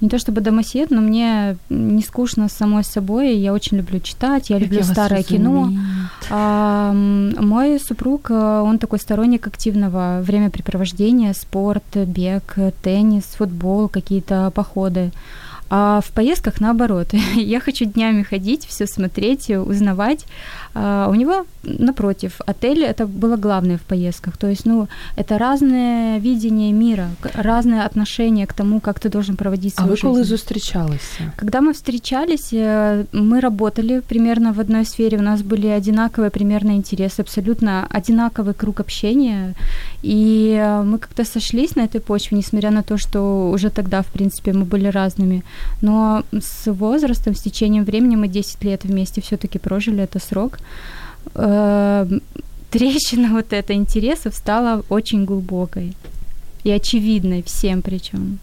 [0.00, 3.36] не то чтобы домосед, но мне не скучно с самой собой.
[3.36, 5.72] Я очень люблю читать, я люблю я старое кино.
[6.30, 15.10] А, мой супруг, э, он такой сторонник активного времяпрепровождения, спорт, бег, теннис, футбол, какие-то походы.
[15.70, 17.08] А в поездках наоборот.
[17.36, 20.26] Я хочу днями ходить, все смотреть, узнавать.
[20.74, 24.36] А у него, напротив, отель это было главное в поездках.
[24.36, 29.74] То есть, ну, это разное видение мира, разное отношение к тому, как ты должен проводить
[29.76, 30.06] А свою ви жизнь.
[30.06, 31.32] коли зустрічалися?
[31.36, 36.72] Когда мы встречались, э, мы работали примерно в одной сфере, у нас были одинаковые примерно
[36.72, 39.54] интересы, абсолютно одинаковый круг общения,
[40.02, 44.06] и э, мы как-то сошлись на этой почве, несмотря на то, что уже тогда, в
[44.06, 45.42] принципе, мы были разными.
[45.82, 50.58] Но с возрастом, с течением времени мы 10 лет вместе все-таки прожили, это срок.
[51.34, 52.06] Э,
[52.70, 55.92] Трещина вот эта интересов стала очень глубокой
[56.64, 58.38] и очевидной всем причем.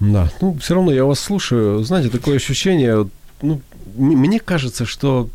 [0.00, 1.84] Да, ну, все равно я вас слушаю.
[1.84, 3.06] Знаете, такое ощущение,
[3.42, 3.60] ну,
[3.98, 5.28] м- мне кажется, что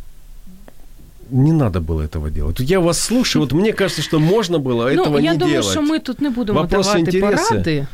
[1.32, 2.59] не надо было этого делать.
[2.59, 5.71] Я вас слушаю, вот мне кажется, что можно было этого ну, я не думаю, делать.
[5.71, 7.49] що ми тут не будемо Вопрос давати інтереси.
[7.49, 7.88] поради.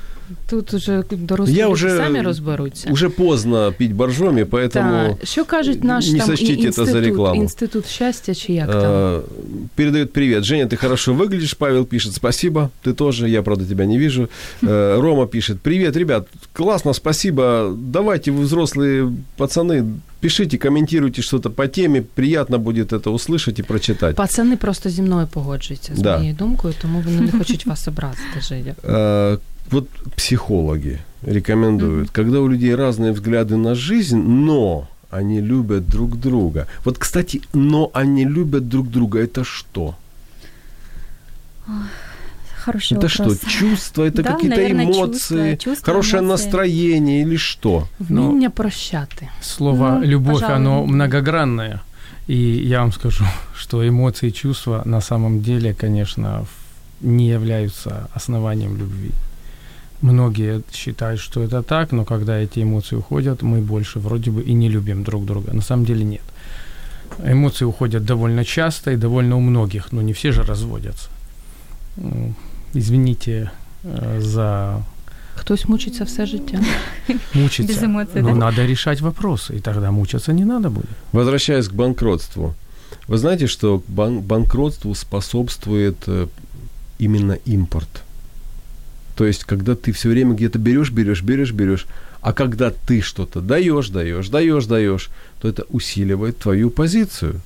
[0.51, 2.91] Тут уже дорослі Я люди уже- самі розберуться.
[2.91, 5.27] Уже поздно пить боржоми, поэтому Так.
[5.27, 7.43] Що кажуть наш не там і- сочтите это за інститут, рекламу.
[7.43, 8.81] інститут щастя чи як там?
[8.81, 9.21] э,
[9.75, 10.45] передает привет.
[10.45, 11.55] Женя, ты хорошо выглядишь.
[11.59, 12.69] Павел пишет, спасибо.
[12.85, 14.29] Ты тоже, я, правда, тебя не вижу.
[14.63, 17.75] Э, Рома пишет, привет, ребят, классно, спасибо.
[17.77, 19.85] Давайте, вы взрослые пацаны,
[20.21, 22.03] пишите, комментируйте что-то по теме.
[22.15, 24.17] Приятно будет это услышать и прочитать.
[24.17, 26.19] Пацани просто зі мною погоджуються з Да.
[26.19, 28.75] моєю думкою, тому вони не хочуть вас образити, Женя.
[29.72, 36.68] вот психологи рекомендуют, когда у людей разные взгляды на жизнь, но они любят друг друга.
[36.86, 39.96] Вот, кстати, но они любят друг друга, это что?
[42.66, 43.38] Хороший это вопрос.
[43.38, 46.32] что, чувства, это Да, какие-то наверное, эмоции, чувства, чувства, хорошее эмоции.
[46.46, 47.88] настроение или что?
[48.00, 49.28] Вміння прощати.
[49.42, 50.56] Слово Ну, любовь, пожалуй.
[50.56, 51.80] оно многогранное.
[52.30, 52.36] И
[52.70, 53.26] я вам скажу,
[53.58, 59.12] что эмоции и чувства на самом деле, конечно, в- не являются основанием любви.
[60.04, 64.54] Многие считают, что это так, но когда эти эмоции уходят, мы больше вроде бы и
[64.54, 65.54] не любим друг друга.
[65.54, 66.22] На самом деле нет.
[67.26, 71.10] Эмоции уходят довольно часто и довольно у многих, но не все же разводятся.
[72.74, 73.52] Извините
[73.84, 74.84] э, за
[75.36, 76.60] Хтось мучиться все життя.
[77.34, 77.74] мучиться.
[77.74, 78.36] Без эмоций, но да?
[78.36, 80.90] надо решать вопросы, и тогда мучиться не надо будет.
[81.14, 82.54] Возвращаясь к банкротству.
[83.08, 86.28] Вы знаете, что бан- банкротству способствует э,
[87.00, 88.04] именно импорт?
[89.16, 91.86] То есть, когда ты все время где-то берешь, берешь, берешь, берешь,
[92.22, 95.10] а когда ты что-то даешь, даешь, даешь, даешь,
[95.42, 97.42] то это усиливает твою позицию.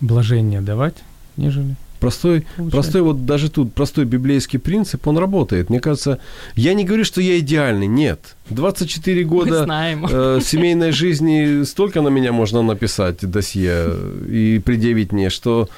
[0.00, 0.96] Блажение давать,
[1.36, 2.72] нежели Простой, получать.
[2.72, 5.70] простой вот даже тут простой библейский принцип, он работает.
[5.70, 6.18] Мне кажется,
[6.54, 8.36] я не говорю, что я идеальный, нет.
[8.50, 9.66] 24 Ми года
[10.10, 13.94] э, семейной жизни столько на меня можно написать досье
[14.28, 15.68] и предъявить мне, что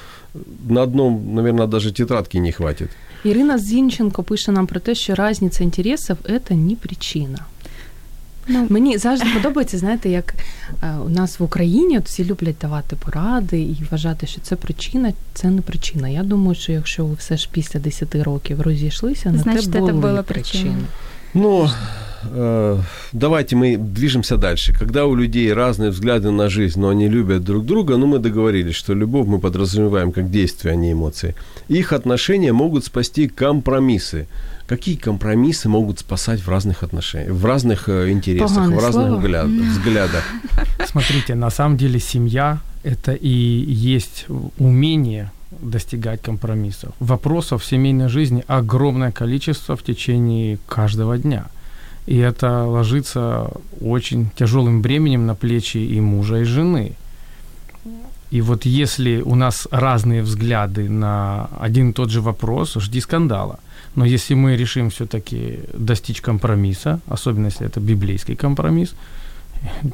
[0.69, 2.91] на одном, наверное, даже тетрадки не хватит.
[3.25, 6.17] Ірина Зінченко пише нам про те, що різниця інтересів–
[6.49, 7.39] це не причина.
[8.49, 10.35] Ну, Мені завжди подобається, знаєте, як
[10.83, 15.13] е, у нас в Україні от всі люблять давати поради і вважати, що це причина,
[15.35, 16.09] це не причина.
[16.09, 20.23] Я думаю, що якщо ви все ж після 10 років розійшлися, на Значить, те була
[20.23, 20.25] причини.
[20.25, 20.79] причина.
[21.35, 21.71] Ну,
[23.13, 24.73] давайте мы движемся дальше.
[24.73, 28.75] Когда у людей разные взгляды на жизнь, но они любят друг друга, ну мы договорились,
[28.75, 31.35] что любовь мы подразумеваем как действие, а не эмоции.
[31.69, 34.27] Их отношения могут спасти компромиссы.
[34.67, 39.47] Какие компромиссы могут спасать в разных отношениях, в разных э, интересах, Поганое в разных взгляд,
[39.73, 40.25] взглядах?
[40.87, 44.27] Смотрите, на самом деле семья– это и есть
[44.59, 46.93] умение достигать компромиссов.
[47.01, 51.47] Вопросов в семейной жизни огромное количество в течение каждого дня.
[52.09, 53.51] И это ложится
[53.81, 56.93] очень тяжелым бременем на плечи и мужа, и жены.
[58.31, 63.59] И вот если у нас разные взгляды на один и тот же вопрос, жди скандала.
[63.95, 68.95] Но если мы решим все-таки достичь компромисса, особенно если это библейский компромисс,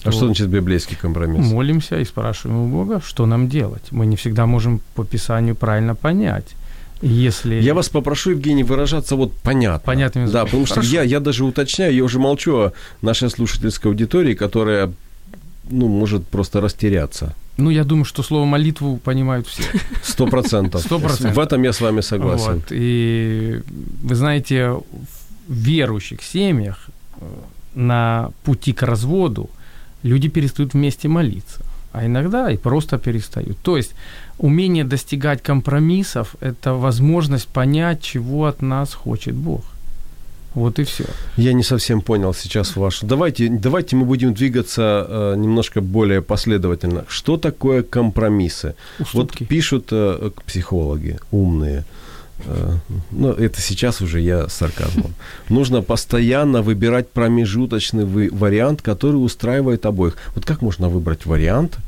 [0.05, 1.53] а что значит библейский компромисс?
[1.53, 3.91] Молимся и спрашиваем у Бога, что нам делать.
[3.91, 6.55] Мы не всегда можем по Писанию правильно понять.
[7.03, 7.57] Если...
[7.57, 9.85] Я вас попрошу, Евгений, выражаться вот понятно.
[9.85, 10.41] Понятным языком.
[10.41, 12.73] Да, потому что я, я даже уточняю, я уже молчу о
[13.03, 14.93] нашей слушательской аудитории, которая
[15.71, 17.35] ну, может просто растеряться.
[17.57, 19.63] Ну, я думаю, что слово молитву понимают все.
[20.03, 20.81] Сто процентов.
[20.83, 21.37] Сто процентов.
[21.37, 22.55] В этом я с вами согласен.
[22.55, 22.65] Вот.
[22.71, 23.61] И
[24.03, 24.83] вы знаете, в
[25.49, 26.89] верующих семьях
[27.21, 27.27] э,
[27.75, 29.51] на пути к разводу
[30.03, 31.61] люди перестают вместе молиться,
[31.93, 33.59] а иногда и просто перестают.
[33.59, 33.95] То есть
[34.39, 39.65] умение достигать компромиссов– это возможность понять, чего от нас хочет Бог.
[40.55, 41.05] Вот и все.
[41.37, 43.07] Я не совсем понял сейчас вашу.
[43.07, 47.05] Давайте, давайте мы будем двигаться э, немножко более последовательно.
[47.09, 48.77] Что такое компромиссы?
[49.01, 49.43] Уступки.
[49.43, 51.85] Вот пишут э, психологи умные.
[52.47, 52.77] Э,
[53.11, 55.15] ну, это сейчас уже я с сарказмом.
[55.49, 60.17] Нужно постоянно выбирать промежуточный вариант, который устраивает обоих.
[60.37, 61.79] Вот как можно выбрать вариант,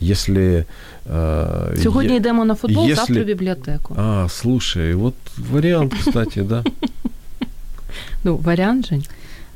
[0.00, 0.64] если...
[1.06, 2.96] Э, Сьогодні е- йдемо на футбол, если...
[2.96, 3.94] завтра в бібліотеку.
[3.98, 5.14] А, слушай, вот
[5.52, 6.64] вариант, кстати, да.
[8.24, 9.04] Ну, вариант, Жень.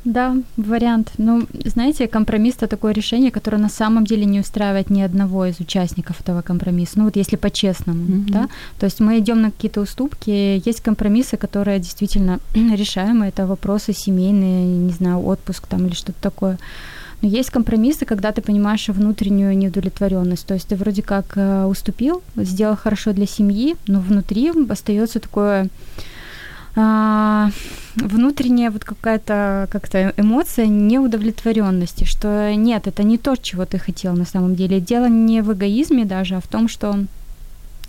[0.05, 1.13] Да, вариант.
[1.19, 5.61] Ну, знаете, компромисс это такое решение, которое на самом деле не устраивает ни одного из
[5.61, 6.99] участников этого компромисса.
[6.99, 8.31] Ну вот если по-честному, mm-hmm.
[8.33, 8.49] да.
[8.79, 14.67] То есть мы идем на какие-то уступки, есть компромиссы, которые действительно решаемы, это вопросы семейные,
[14.67, 16.59] не знаю, отпуск там или что-то такое.
[17.22, 20.46] Но есть компромиссы, когда ты понимаешь внутреннюю неудовлетворенность.
[20.46, 25.68] То есть ты вроде как э, уступил, сделал хорошо для семьи, но внутри остается такое
[26.76, 27.50] а,
[27.96, 34.26] внутренняя вот какая-то как-то эмоция неудовлетворенности, что нет, это не то, чего ты хотел на
[34.26, 34.80] самом деле.
[34.80, 36.96] Дело не в эгоизме даже, а в том, что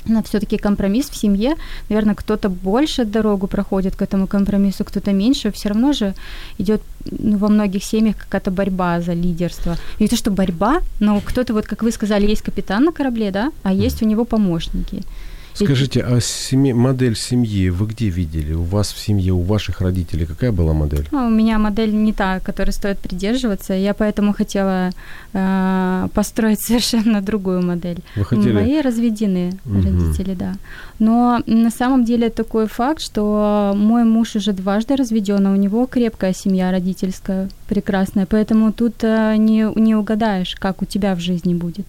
[0.06, 1.54] на все-таки компромисс в семье.
[1.88, 5.50] Наверное, кто-то больше дорогу проходит к этому компромиссу, кто-то меньше.
[5.50, 6.14] Все равно же
[6.58, 9.76] идет ну, во многих семьях какая-то борьба за лидерство.
[9.98, 13.52] И то, что борьба, но кто-то, вот как вы сказали, есть капитан на корабле, да,
[13.62, 15.02] а есть у него помощники.
[15.64, 18.54] Скажите, а семьи, модель семьи вы где видели?
[18.54, 21.06] У вас в семье, у ваших родителей какая была модель?
[21.12, 23.74] Ну, у меня модель не та, которой стоит придерживаться.
[23.74, 24.90] Я поэтому хотела
[25.32, 27.98] э, построить совершенно другую модель.
[28.16, 28.52] Вы хотели?
[28.52, 29.82] Мои разведены угу.
[29.82, 30.54] родители, да.
[30.98, 35.86] Но на самом деле такой факт, что мой муж уже дважды разведен, а у него
[35.86, 38.26] крепкая семья родительская, прекрасная.
[38.26, 41.86] Поэтому тут э, не, не угадаешь, как у тебя в жизни будет.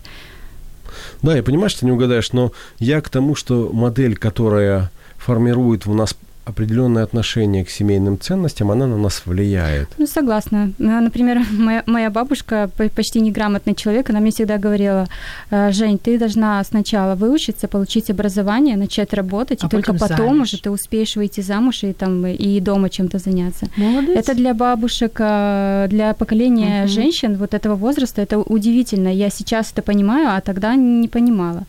[1.21, 5.93] Да, я понимаю, что не угадаешь, но я к тому, что модель, которая формирует у
[5.93, 6.15] нас
[6.51, 9.87] определенное отношение к семейным ценностям, она на нас влияет.
[9.97, 10.71] Ну, согласна.
[10.77, 15.07] Например, моя, моя бабушка, почти неграмотный человек, она мне всегда говорила,
[15.49, 20.53] «Э, Жень, ты должна сначала выучиться, получить образование, начать работать, а и только потом замуж.
[20.53, 23.67] уже ты успеешь выйти замуж и, там, и дома чем-то заняться.
[23.77, 24.17] Молодец.
[24.17, 26.91] Это для бабушек, э, для поколения угу.
[26.91, 29.09] женщин вот этого возраста, это удивительно.
[29.13, 31.63] Я сейчас это понимаю, а тогда не понимала.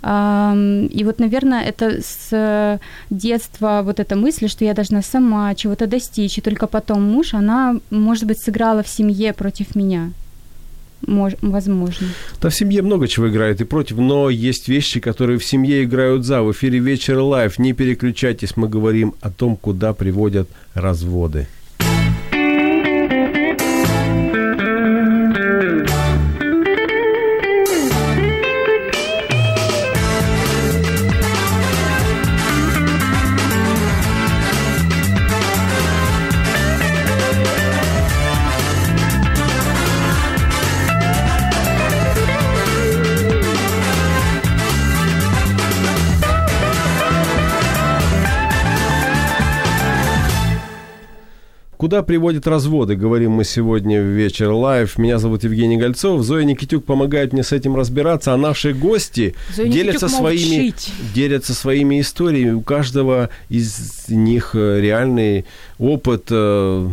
[0.00, 2.78] И вот, наверное, это с
[3.10, 7.76] детства вот эта мысль, что я должна сама чего-то достичь, и только потом муж, она,
[7.90, 10.12] может быть, сыграла в семье против меня.
[11.06, 12.08] Мож, возможно.
[12.40, 16.24] Да, в семье много чего играет и против, но есть вещи, которые в семье играют
[16.24, 16.42] за.
[16.42, 17.58] В эфире «Вечер Live».
[17.58, 21.46] Не переключайтесь, мы говорим о том, куда приводят разводы.
[51.78, 54.98] Куда приводят разводы, говорим мы сегодня в Вечер Live.
[54.98, 56.22] Меня зовут Евгений Гольцов.
[56.22, 60.74] Зоя Никитюк помогает мне с этим разбираться, а наши гости Зоя делятся своими,
[61.14, 62.50] делятся своими историями.
[62.50, 65.46] У каждого из них э, реальный
[65.79, 66.31] опыт.
[66.31, 66.89] Э,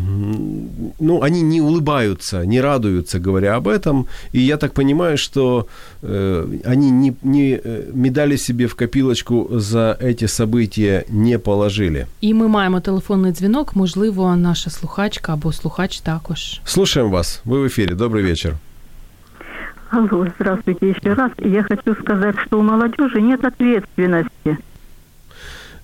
[1.01, 4.07] ну, они не улыбаются, не радуются, говоря об этом.
[4.33, 5.67] И я так понимаю, что
[6.03, 7.61] э, они не, не
[7.93, 12.07] медали себе в копилочку за эти события не положили.
[12.21, 13.77] І ми маємо телефонний дзвінок.
[13.77, 16.61] Можливо, наша слухачка або слухач також.
[16.65, 17.43] Слушаем вас.
[17.45, 17.95] Вы в эфире.
[17.95, 18.55] Добрый вечер.
[19.91, 21.33] Алло, здравствуйте еще раз.
[21.39, 24.59] Я хочу сказать, что у молодежи нет ответственности.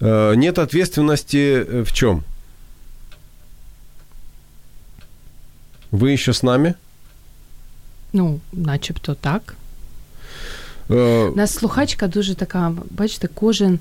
[0.01, 2.23] Э, нет ответственности в чем?
[5.92, 6.76] Вы еще с нами?
[8.14, 9.56] Ну, начебто так.
[10.92, 13.80] Е, нас слухачка дуже така, бачите, кожен,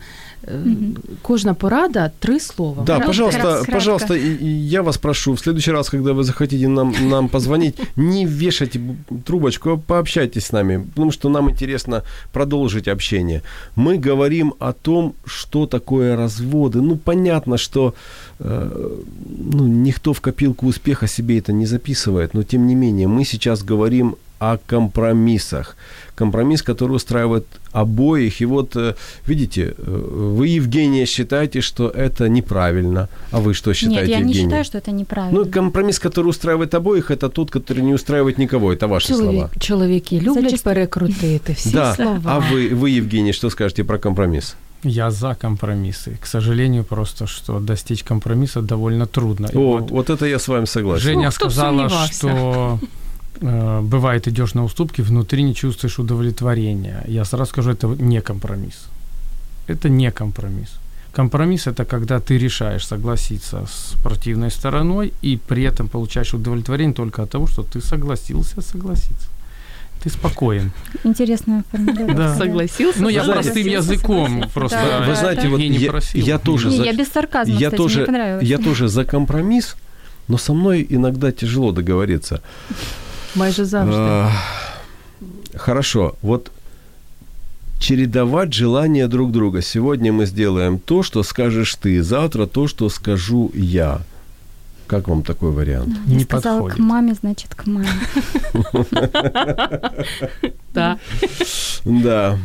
[1.23, 2.85] кожна порада три слова.
[2.85, 7.77] Да, пожалуйста, пожалуйста, я вас прошу, в следующий раз, когда вы захотите нам, нам позвонить,
[7.97, 8.81] не вешайте
[9.25, 12.03] трубочку, а пообщайтесь с нами, потому что нам интересно
[12.33, 13.43] продолжить общение.
[13.77, 16.81] Мы говорим о том, что такое разводы.
[16.81, 17.95] Ну, понятно, что
[18.39, 18.97] э,
[19.53, 23.63] ну, никто в копилку успеха себе это не записывает, но тем не менее, мы сейчас
[23.63, 25.76] говорим о компромиссах.
[26.16, 28.42] Компромисс, который устраивает обоих.
[28.42, 28.96] И вот, э,
[29.28, 33.08] видите, э, вы, Евгения, считаете, что это неправильно.
[33.32, 34.40] А вы что считаете, Нет, я Евгения?
[34.40, 35.40] не считаю, что это неправильно.
[35.40, 38.74] Ну, компромисс, который устраивает обоих, это тот, который не устраивает никого.
[38.74, 39.50] Это ваши Чоловік, слова.
[39.60, 40.64] Чоловіки люблять Зачаст...
[40.64, 41.96] перекрутити всі да.
[41.96, 42.22] слова.
[42.26, 44.56] А вы, вы, Евгений, что скажете про компромисс?
[44.84, 46.18] Я за компромиссы.
[46.22, 49.50] К сожалению, просто что достичь компромисса довольно трудно.
[49.54, 51.04] О, вот, вот это я с вами согласен.
[51.04, 52.88] Женя ну, сказала, что Э,
[53.41, 57.05] бывает, идешь на уступки, внутри не чувствуешь удовлетворения.
[57.09, 58.89] Я сразу скажу, это не компромисс.
[59.67, 60.71] Это не компромисс.
[61.13, 67.23] Компромисс это когда ты решаешь согласиться с противной стороной и при этом получаешь удовлетворение только
[67.23, 69.29] от того, что ты согласился согласиться.
[70.03, 70.73] Ты спокоен.
[71.05, 72.15] Интересная формулировка.
[72.15, 72.37] Да.
[72.37, 73.03] Согласился.
[73.03, 74.79] Ну, я простым языком просто.
[74.79, 75.07] Да.
[75.07, 76.85] Вы знаете, вот я, я тоже не, за...
[76.85, 78.47] я без сарказма, я кстати, тоже, мне понравилось.
[78.47, 79.77] Я тоже за компромисс,
[80.29, 82.41] но со мной иногда тяжело договориться.
[83.35, 84.33] Майже завжди.
[85.55, 86.51] Хорошо, вот
[87.79, 89.63] чередовать желания друг друга.
[89.63, 94.03] Сегодня мы сделаем то, что скажешь ты, завтра то, что скажу я.
[94.87, 95.97] Как вам такой вариант?
[96.07, 96.77] Я не сказала подходит.
[96.77, 97.89] к маме, значит, к маме.
[100.73, 100.99] Да.
[101.85, 102.39] Да.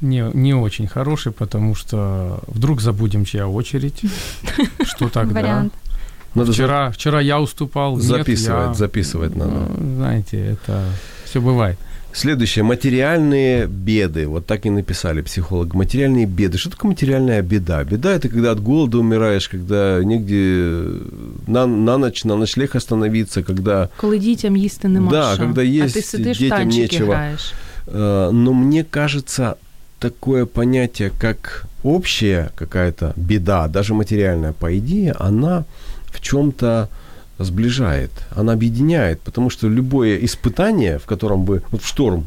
[0.00, 4.02] Не, не очень хороший, потому что вдруг забудем, чья очередь.
[4.84, 5.40] Что тогда?
[5.40, 5.74] Вариант.
[6.35, 6.93] Надо вчера, за...
[6.93, 7.97] вчера я уступал.
[7.99, 8.73] Записывать, нет, я...
[8.73, 9.51] записывать надо.
[9.51, 10.83] Ну, знаете, это
[11.25, 11.77] все бывает.
[12.13, 12.63] Следующее.
[12.63, 14.25] Материальные беды.
[14.27, 15.73] Вот так и написали психолог.
[15.73, 16.57] Материальные беды.
[16.57, 17.83] Что такое материальная беда?
[17.83, 21.01] Беда – это когда от голода умираешь, когда негде
[21.47, 23.89] на, на ночь, на ночлег остановиться, когда...
[23.97, 25.43] Коли дітям їсти нема Да, що.
[25.43, 27.13] когда есть а ти сидиш детям в нечего.
[27.13, 27.53] граєш.
[28.31, 29.55] Но мне кажется,
[29.99, 35.65] такое понятие, как общая какая-то беда, даже материальная, по идее, она
[36.12, 36.88] в чем-то
[37.38, 42.26] сближает, она объединяет, потому что любое испытание, в котором вы, вот в шторм,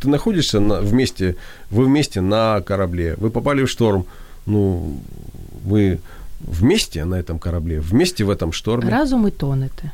[0.00, 1.36] ты находишься на, вместе,
[1.70, 4.06] вы вместе на корабле, вы попали в шторм,
[4.46, 5.00] ну,
[5.64, 5.98] вы
[6.40, 8.90] вместе на этом корабле, вместе в этом шторме.
[8.90, 9.92] Разум и тонете.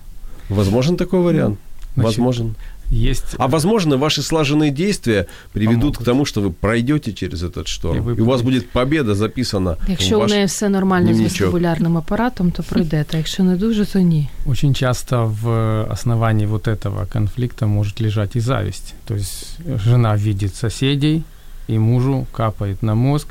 [0.49, 1.59] Возможен такой вариант?
[1.95, 2.55] Значит, Возможен.
[2.91, 3.25] Есть...
[3.39, 5.99] А возможно, ваши слаженные действия приведут Помогут.
[5.99, 7.97] к тому, что вы пройдете через этот шторм.
[7.97, 9.77] И, вы и у вас будет победа записана.
[9.89, 13.19] Якщо у неї все нормально з вестибулярним апаратом, то пройдете.
[13.19, 14.29] Якщо не дуже, то ні.
[14.47, 15.49] Очень часто в
[15.91, 18.95] основании вот этого конфликта может лежать и зависть.
[19.05, 21.23] То есть жена видит соседей,
[21.69, 23.29] и мужу капает на мозг,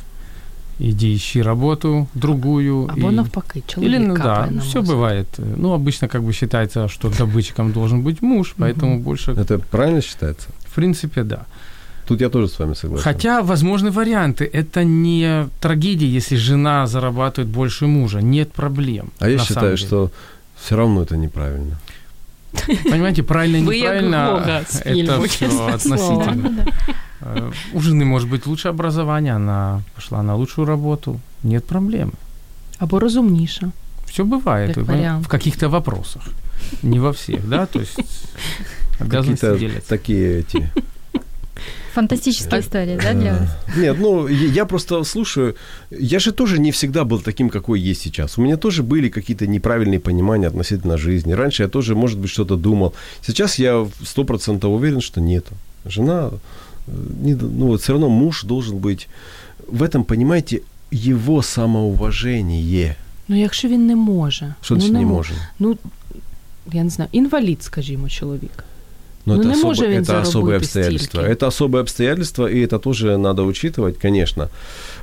[0.79, 2.87] иди ищи работу другую.
[2.89, 3.15] Або и...
[3.15, 5.27] навпаки, человек Или, ну да, все бывает.
[5.37, 9.31] Ну, обычно как бы считается, что добытчиком должен быть муж, поэтому больше...
[9.31, 10.47] Это правильно считается?
[10.65, 11.45] В принципе, да.
[12.07, 13.03] Тут я тоже с вами согласен.
[13.03, 14.49] Хотя возможны варианты.
[14.51, 18.19] Это не трагедия, если жена зарабатывает больше мужа.
[18.21, 19.11] Нет проблем.
[19.19, 20.09] А я считаю, что
[20.55, 21.77] все равно это неправильно.
[22.91, 26.65] Понимаете, правильно и неправильно, это все относительно.
[27.21, 32.13] Э, у жены может быть лучшее образование, она пошла на лучшую работу, нет проблемы.
[32.79, 33.71] Або розумніше.
[34.05, 34.77] Все бывает
[35.21, 36.23] в каких-то вопросах,
[36.83, 37.99] не во всех, да, то есть
[38.99, 40.69] обязанности Такие эти
[41.94, 43.48] Фантастическая история, да, для вас?
[43.76, 45.54] Нет, ну, я просто слушаю.
[45.90, 48.38] Я же тоже не всегда был таким, какой есть сейчас.
[48.38, 51.34] У меня тоже были какие-то неправильные понимания относительно жизни.
[51.34, 52.94] Раньше я тоже, может быть, что-то думал.
[53.22, 55.46] Сейчас я сто процентов уверен, что нет.
[55.86, 56.30] Жена,
[56.88, 59.08] э, ну, вот все равно муж должен быть...
[59.68, 60.60] В этом, понимаете,
[60.90, 62.96] его самоуважение.
[63.28, 64.54] Ну, якщо він не може.
[64.60, 65.34] Що ну, не, не може?
[65.58, 65.76] Ну,
[66.72, 68.64] я не знаю, інвалід, скажімо, чоловік.
[69.29, 71.21] Но ну, это, не особо, это особые обстоятельства.
[71.21, 71.31] Стільки.
[71.31, 74.49] Это особые обстоятельства, и это тоже надо учитывать, конечно.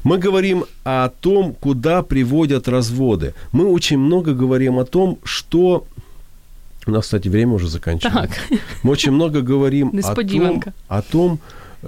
[0.05, 3.35] Мы говорим о том, куда приводят разводы.
[3.53, 5.85] Мы очень много говорим о том, что...
[6.87, 8.21] У нас, кстати, время уже заканчивается.
[8.21, 8.61] Так.
[8.83, 11.39] Мы очень много говорим о том, о том,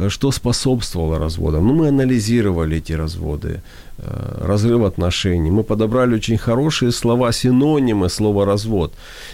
[0.08, 1.66] что способствовало разводам.
[1.66, 3.60] Ну, мы анализировали эти разводы,
[3.98, 5.50] э, разрыв отношений.
[5.50, 8.92] Мы подобрали очень хорошие слова, синонимы слова «развод».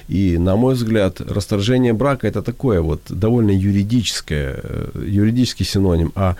[0.08, 6.12] И, на мой взгляд, расторжение брака– это такое вот довольно юридическое, э, юридический синоним.
[6.14, 6.36] А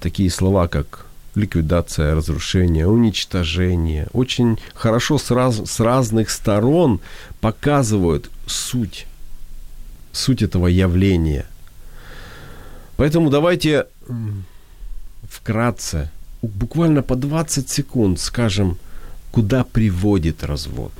[0.00, 7.00] такие слова, как ликвидация, разрушение, уничтожение, очень хорошо с, раз, с разных сторон
[7.40, 9.06] показывают суть,
[10.12, 11.46] суть этого явления–
[12.96, 13.86] Поэтому давайте
[15.28, 16.10] вкратце,
[16.42, 18.76] буквально по 20 секунд скажем,
[19.32, 20.92] куда приводит развод.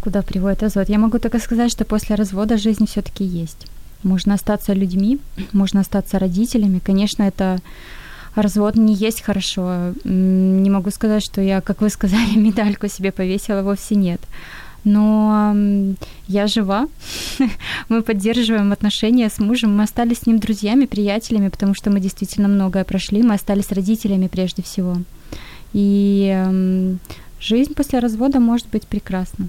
[0.00, 0.88] Куда приводит развод?
[0.88, 3.66] Я могу только сказать, что после развода жизнь все-таки есть.
[4.02, 5.18] Можно остаться людьми,
[5.52, 6.78] можно остаться родителями.
[6.78, 7.58] Конечно, это
[8.36, 9.92] развод не есть хорошо.
[10.04, 14.20] Не могу сказать, что я, как вы сказали, медальку себе повесила, вовсе нет
[14.86, 15.54] но
[16.28, 16.88] я жива,
[17.88, 22.48] мы поддерживаем отношения с мужем, мы остались с ним друзьями, приятелями, потому что мы действительно
[22.48, 24.96] многое прошли, мы остались родителями прежде всего.
[25.72, 26.86] И
[27.40, 29.48] жизнь после развода может быть прекрасна.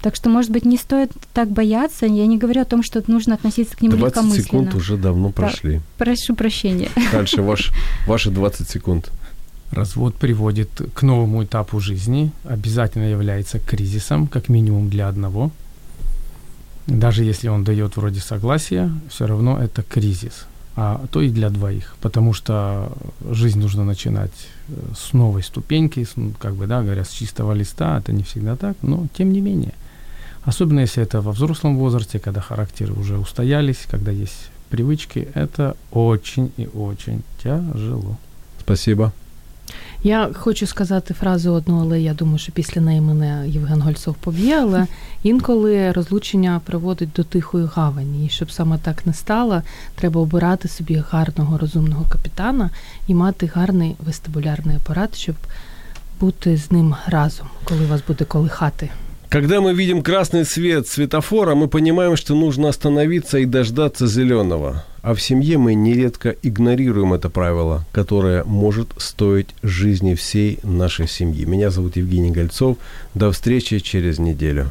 [0.00, 2.06] Так что, может быть, не стоит так бояться.
[2.06, 4.44] Я не говорю о том, что нужно относиться к нему 20 легкомысленно.
[4.44, 5.76] секунд уже давно прошли.
[5.76, 6.88] Да, прошу прощения.
[7.12, 7.72] Дальше ваш,
[8.06, 9.10] ваши 20 секунд.
[9.70, 15.50] Развод приводит к новому этапу жизни, обязательно является кризисом, как минимум для одного.
[16.86, 21.96] Даже если он дает вроде согласия, все равно это кризис, а то и для двоих,
[22.00, 22.90] потому что
[23.30, 24.32] жизнь нужно начинать
[24.68, 28.22] э, с новой ступеньки, с, ну, как бы, да, говоря, с чистого листа, это не
[28.22, 29.74] всегда так, но тем не менее.
[30.44, 36.52] Особенно если это во взрослом возрасте, когда характеры уже устоялись, когда есть привычки, это очень
[36.56, 38.16] и очень тяжело.
[38.60, 39.12] Спасибо.
[40.02, 44.60] Я хочу сказати фразу одну, але я думаю, що після неї мене Євген Гольцов поб'є.
[44.60, 44.86] Але
[45.22, 48.26] інколи розлучення приводить до тихої гавані.
[48.26, 49.62] І щоб саме так не стало,
[49.94, 52.70] треба обирати собі гарного розумного капітана
[53.06, 55.36] і мати гарний вестибулярний апарат, щоб
[56.20, 58.90] бути з ним разом, коли вас буде колихати.
[59.28, 64.86] Когда мы видим красный свет светофора, мы понимаем, что нужно остановиться и дождаться зеленого.
[65.02, 71.44] А в семье мы нередко игнорируем это правило, которое может стоить жизни всей нашей семьи.
[71.44, 72.78] Меня зовут Евгений Гольцов.
[73.12, 74.70] До встречи через неделю.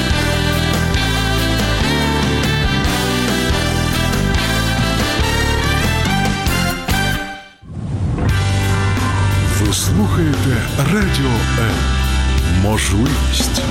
[10.00, 11.30] слухаєте Радіо
[11.60, 11.74] М.
[12.62, 13.62] Можливість.